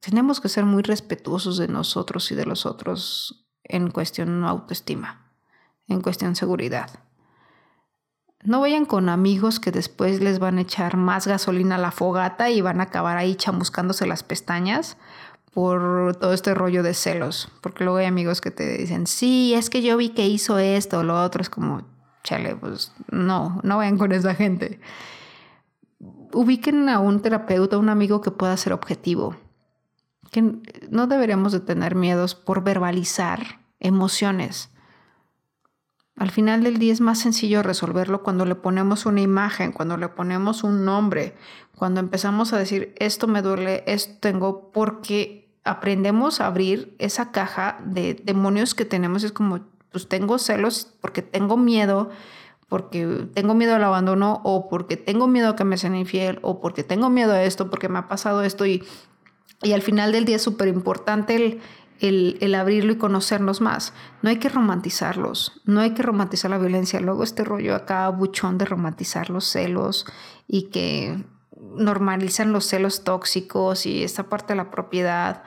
tenemos 0.00 0.40
que 0.40 0.48
ser 0.48 0.64
muy 0.64 0.82
respetuosos 0.84 1.56
de 1.56 1.66
nosotros 1.66 2.30
y 2.30 2.36
de 2.36 2.46
los 2.46 2.64
otros 2.64 3.44
en 3.64 3.90
cuestión 3.90 4.44
autoestima, 4.44 5.32
en 5.88 6.00
cuestión 6.00 6.36
seguridad. 6.36 6.90
No 8.44 8.60
vayan 8.60 8.86
con 8.86 9.08
amigos 9.08 9.58
que 9.58 9.72
después 9.72 10.20
les 10.20 10.38
van 10.38 10.58
a 10.58 10.60
echar 10.60 10.96
más 10.96 11.26
gasolina 11.26 11.74
a 11.74 11.78
la 11.78 11.90
fogata 11.90 12.50
y 12.50 12.60
van 12.60 12.80
a 12.80 12.84
acabar 12.84 13.16
ahí 13.16 13.34
chamuscándose 13.34 14.06
las 14.06 14.22
pestañas 14.22 14.96
por 15.52 16.14
todo 16.16 16.32
este 16.32 16.54
rollo 16.54 16.84
de 16.84 16.94
celos, 16.94 17.48
porque 17.60 17.82
luego 17.82 17.98
hay 17.98 18.06
amigos 18.06 18.40
que 18.40 18.52
te 18.52 18.78
dicen, 18.78 19.08
sí, 19.08 19.54
es 19.54 19.70
que 19.70 19.82
yo 19.82 19.96
vi 19.96 20.10
que 20.10 20.26
hizo 20.26 20.58
esto 20.58 20.98
o 20.98 21.02
lo 21.02 21.20
otro, 21.20 21.42
es 21.42 21.50
como, 21.50 21.82
chale, 22.26 22.56
pues 22.56 22.92
no, 23.10 23.60
no 23.62 23.78
vayan 23.78 23.96
con 23.96 24.12
esa 24.12 24.34
gente. 24.34 24.80
Ubiquen 26.32 26.88
a 26.88 26.98
un 26.98 27.22
terapeuta, 27.22 27.78
un 27.78 27.88
amigo 27.88 28.20
que 28.20 28.30
pueda 28.30 28.56
ser 28.56 28.72
objetivo, 28.72 29.36
que 30.32 30.42
no 30.90 31.06
deberíamos 31.06 31.52
de 31.52 31.60
tener 31.60 31.94
miedos 31.94 32.34
por 32.34 32.62
verbalizar 32.64 33.60
emociones. 33.80 34.70
Al 36.16 36.30
final 36.30 36.62
del 36.64 36.78
día 36.78 36.92
es 36.92 37.00
más 37.00 37.20
sencillo 37.20 37.62
resolverlo 37.62 38.22
cuando 38.22 38.44
le 38.44 38.54
ponemos 38.54 39.06
una 39.06 39.20
imagen, 39.20 39.72
cuando 39.72 39.96
le 39.96 40.08
ponemos 40.08 40.64
un 40.64 40.84
nombre, 40.84 41.36
cuando 41.76 42.00
empezamos 42.00 42.52
a 42.52 42.58
decir 42.58 42.94
esto 42.98 43.28
me 43.28 43.42
duele, 43.42 43.84
esto 43.86 44.14
tengo, 44.20 44.72
porque 44.72 45.54
aprendemos 45.62 46.40
a 46.40 46.46
abrir 46.46 46.96
esa 46.98 47.32
caja 47.32 47.78
de 47.84 48.14
demonios 48.14 48.74
que 48.74 48.86
tenemos. 48.86 49.24
Es 49.24 49.32
como, 49.32 49.60
pues 49.96 50.08
tengo 50.08 50.38
celos 50.38 50.92
porque 51.00 51.22
tengo 51.22 51.56
miedo, 51.56 52.10
porque 52.68 53.26
tengo 53.32 53.54
miedo 53.54 53.76
al 53.76 53.82
abandono 53.82 54.42
o 54.44 54.68
porque 54.68 54.98
tengo 54.98 55.26
miedo 55.26 55.48
a 55.48 55.56
que 55.56 55.64
me 55.64 55.78
sean 55.78 55.96
infiel 55.96 56.38
o 56.42 56.60
porque 56.60 56.84
tengo 56.84 57.08
miedo 57.08 57.32
a 57.32 57.42
esto, 57.42 57.70
porque 57.70 57.88
me 57.88 57.98
ha 57.98 58.06
pasado 58.06 58.42
esto 58.42 58.66
y, 58.66 58.84
y 59.62 59.72
al 59.72 59.80
final 59.80 60.12
del 60.12 60.26
día 60.26 60.36
es 60.36 60.42
súper 60.42 60.68
importante 60.68 61.62
el, 62.00 62.36
el, 62.42 62.54
abrirlo 62.54 62.92
y 62.92 62.96
conocernos 62.98 63.62
más. 63.62 63.94
No 64.20 64.28
hay 64.28 64.36
que 64.36 64.50
romantizarlos, 64.50 65.62
no 65.64 65.80
hay 65.80 65.94
que 65.94 66.02
romantizar 66.02 66.50
la 66.50 66.58
violencia. 66.58 67.00
Luego 67.00 67.24
este 67.24 67.42
rollo 67.42 67.74
acá 67.74 68.06
buchón 68.10 68.58
de 68.58 68.66
romantizar 68.66 69.30
los 69.30 69.46
celos 69.46 70.04
y 70.46 70.64
que 70.64 71.24
normalizan 71.58 72.52
los 72.52 72.66
celos 72.66 73.02
tóxicos 73.02 73.86
y 73.86 74.04
esta 74.04 74.24
parte 74.24 74.52
de 74.52 74.58
la 74.58 74.70
propiedad. 74.70 75.42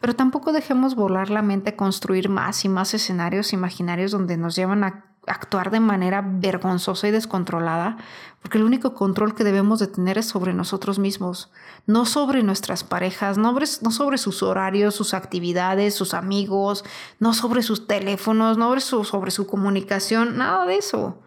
Pero 0.00 0.16
tampoco 0.16 0.52
dejemos 0.52 0.94
volar 0.94 1.30
la 1.30 1.42
mente 1.42 1.76
construir 1.76 2.28
más 2.28 2.64
y 2.64 2.68
más 2.68 2.94
escenarios 2.94 3.52
imaginarios 3.52 4.10
donde 4.10 4.38
nos 4.38 4.56
llevan 4.56 4.82
a 4.82 5.04
actuar 5.26 5.70
de 5.70 5.80
manera 5.80 6.24
vergonzosa 6.26 7.08
y 7.08 7.10
descontrolada, 7.10 7.98
porque 8.40 8.58
el 8.58 8.64
único 8.64 8.94
control 8.94 9.34
que 9.34 9.44
debemos 9.44 9.78
de 9.78 9.86
tener 9.86 10.16
es 10.16 10.26
sobre 10.26 10.54
nosotros 10.54 10.98
mismos, 10.98 11.52
no 11.86 12.06
sobre 12.06 12.42
nuestras 12.42 12.84
parejas, 12.84 13.36
no 13.36 13.54
sobre, 13.90 14.18
sus 14.18 14.42
horarios, 14.42 14.94
sus 14.94 15.12
actividades, 15.12 15.94
sus 15.94 16.14
amigos, 16.14 16.84
no 17.18 17.34
sobre 17.34 17.62
sus 17.62 17.86
teléfonos, 17.86 18.56
no 18.56 18.68
sobre 18.68 18.80
su, 18.80 19.04
sobre 19.04 19.30
su 19.30 19.46
comunicación, 19.46 20.38
nada 20.38 20.64
de 20.64 20.78
eso. 20.78 21.18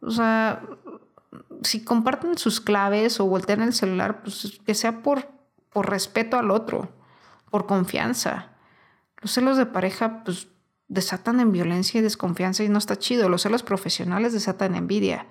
O 0.00 0.10
sea, 0.10 0.62
si 1.62 1.84
comparten 1.84 2.38
sus 2.38 2.60
claves 2.60 3.20
o 3.20 3.26
voltean 3.26 3.62
el 3.62 3.74
celular, 3.74 4.22
pues 4.22 4.58
que 4.64 4.74
sea 4.74 5.02
por, 5.02 5.28
por 5.70 5.90
respeto 5.90 6.38
al 6.38 6.50
otro, 6.50 6.88
por 7.50 7.66
confianza. 7.66 8.52
Los 9.20 9.32
celos 9.32 9.56
de 9.56 9.66
pareja, 9.66 10.22
pues 10.24 10.48
desatan 10.88 11.40
en 11.40 11.52
violencia 11.52 11.98
y 11.98 12.02
desconfianza 12.02 12.64
y 12.64 12.68
no 12.68 12.78
está 12.78 12.96
chido. 12.96 13.28
Los 13.28 13.42
celos 13.42 13.62
profesionales 13.62 14.32
desatan 14.32 14.74
envidia. 14.74 15.26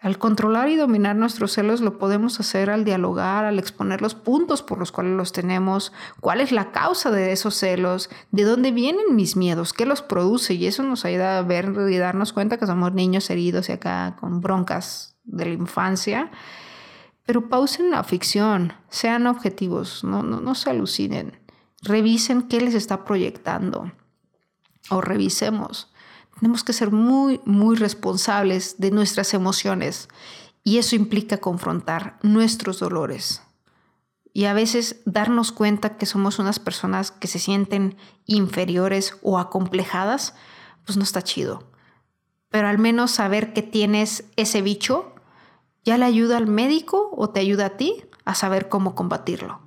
Al 0.00 0.18
controlar 0.18 0.68
y 0.68 0.76
dominar 0.76 1.16
nuestros 1.16 1.52
celos 1.52 1.80
lo 1.80 1.98
podemos 1.98 2.38
hacer 2.38 2.68
al 2.68 2.84
dialogar, 2.84 3.44
al 3.44 3.58
exponer 3.58 4.02
los 4.02 4.14
puntos 4.14 4.62
por 4.62 4.78
los 4.78 4.92
cuales 4.92 5.14
los 5.16 5.32
tenemos, 5.32 5.92
cuál 6.20 6.40
es 6.42 6.52
la 6.52 6.70
causa 6.70 7.10
de 7.10 7.32
esos 7.32 7.54
celos, 7.54 8.10
de 8.30 8.44
dónde 8.44 8.72
vienen 8.72 9.16
mis 9.16 9.36
miedos, 9.36 9.72
qué 9.72 9.86
los 9.86 10.02
produce 10.02 10.54
y 10.54 10.66
eso 10.66 10.82
nos 10.82 11.06
ayuda 11.06 11.38
a 11.38 11.42
ver 11.42 11.72
y 11.90 11.96
darnos 11.96 12.34
cuenta 12.34 12.58
que 12.58 12.66
somos 12.66 12.92
niños 12.92 13.30
heridos 13.30 13.70
y 13.70 13.72
acá 13.72 14.16
con 14.20 14.40
broncas 14.42 15.16
de 15.24 15.46
la 15.46 15.52
infancia. 15.54 16.30
Pero 17.26 17.48
pausen 17.48 17.90
la 17.90 18.04
ficción, 18.04 18.72
sean 18.88 19.26
objetivos, 19.26 20.04
no, 20.04 20.22
no, 20.22 20.40
no 20.40 20.54
se 20.54 20.70
alucinen, 20.70 21.38
revisen 21.82 22.42
qué 22.42 22.60
les 22.60 22.74
está 22.74 23.04
proyectando 23.04 23.92
o 24.90 25.00
revisemos. 25.00 25.92
Tenemos 26.38 26.62
que 26.62 26.72
ser 26.72 26.92
muy, 26.92 27.40
muy 27.44 27.76
responsables 27.76 28.76
de 28.78 28.92
nuestras 28.92 29.34
emociones 29.34 30.08
y 30.62 30.78
eso 30.78 30.94
implica 30.94 31.38
confrontar 31.38 32.18
nuestros 32.22 32.78
dolores. 32.78 33.42
Y 34.32 34.44
a 34.44 34.52
veces 34.52 35.00
darnos 35.06 35.50
cuenta 35.50 35.96
que 35.96 36.06
somos 36.06 36.38
unas 36.38 36.58
personas 36.60 37.10
que 37.10 37.26
se 37.26 37.38
sienten 37.38 37.96
inferiores 38.26 39.16
o 39.22 39.38
acomplejadas, 39.38 40.34
pues 40.84 40.96
no 40.96 41.02
está 41.02 41.22
chido. 41.22 41.70
Pero 42.50 42.68
al 42.68 42.78
menos 42.78 43.12
saber 43.12 43.52
que 43.52 43.62
tienes 43.62 44.24
ese 44.36 44.60
bicho 44.62 45.15
ya 45.86 45.96
le 45.96 46.04
ayuda 46.04 46.36
al 46.36 46.48
médico 46.48 47.10
o 47.16 47.30
te 47.30 47.38
ayuda 47.38 47.66
a 47.66 47.76
ti 47.76 48.04
a 48.24 48.34
saber 48.34 48.68
cómo 48.68 48.96
combatirlo. 48.96 49.60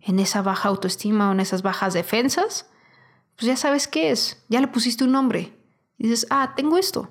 En 0.00 0.18
esa 0.18 0.40
baja 0.40 0.70
autoestima 0.70 1.28
o 1.28 1.32
en 1.32 1.40
esas 1.40 1.60
bajas 1.60 1.92
defensas, 1.92 2.70
pues 3.36 3.46
ya 3.46 3.56
sabes 3.56 3.86
qué 3.86 4.10
es, 4.10 4.42
ya 4.48 4.62
le 4.62 4.68
pusiste 4.68 5.04
un 5.04 5.12
nombre. 5.12 5.54
Dices, 5.98 6.26
ah, 6.30 6.54
tengo 6.56 6.78
esto, 6.78 7.10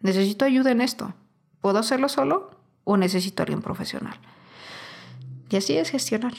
necesito 0.00 0.46
ayuda 0.46 0.70
en 0.70 0.80
esto. 0.80 1.12
¿Puedo 1.60 1.78
hacerlo 1.78 2.08
solo 2.08 2.58
o 2.84 2.96
necesito 2.96 3.42
a 3.42 3.44
alguien 3.44 3.60
profesional? 3.60 4.18
Y 5.50 5.56
así 5.56 5.76
es 5.76 5.90
gestionar. 5.90 6.32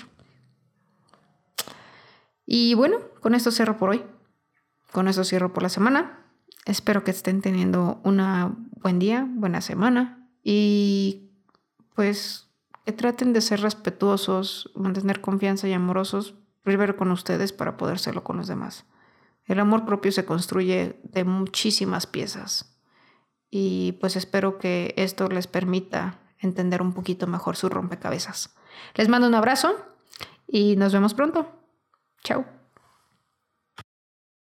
Y 2.43 2.73
bueno, 2.73 2.97
con 3.19 3.35
esto 3.35 3.51
cierro 3.51 3.77
por 3.77 3.91
hoy. 3.91 4.03
Con 4.91 5.07
esto 5.07 5.23
cierro 5.23 5.53
por 5.53 5.61
la 5.61 5.69
semana. 5.69 6.25
Espero 6.65 7.03
que 7.03 7.11
estén 7.11 7.41
teniendo 7.41 8.01
un 8.03 8.71
buen 8.81 8.97
día, 8.97 9.27
buena 9.29 9.61
semana 9.61 10.20
y 10.43 11.29
pues 11.95 12.47
que 12.85 12.91
traten 12.91 13.33
de 13.33 13.41
ser 13.41 13.61
respetuosos, 13.61 14.71
mantener 14.75 15.21
confianza 15.21 15.67
y 15.67 15.73
amorosos 15.73 16.35
primero 16.63 16.97
con 16.97 17.11
ustedes 17.11 17.53
para 17.53 17.77
poder 17.77 17.95
hacerlo 17.95 18.23
con 18.23 18.37
los 18.37 18.47
demás. 18.47 18.85
El 19.45 19.59
amor 19.59 19.85
propio 19.85 20.11
se 20.11 20.25
construye 20.25 20.99
de 21.03 21.23
muchísimas 21.23 22.07
piezas 22.07 22.77
y 23.49 23.93
pues 23.93 24.15
espero 24.15 24.57
que 24.57 24.93
esto 24.97 25.27
les 25.27 25.47
permita 25.47 26.19
entender 26.39 26.81
un 26.81 26.93
poquito 26.93 27.27
mejor 27.27 27.55
su 27.55 27.69
rompecabezas. 27.69 28.55
Les 28.95 29.09
mando 29.09 29.27
un 29.27 29.35
abrazo 29.35 29.75
y 30.47 30.75
nos 30.75 30.93
vemos 30.93 31.13
pronto. 31.13 31.47
Chao. 32.23 32.60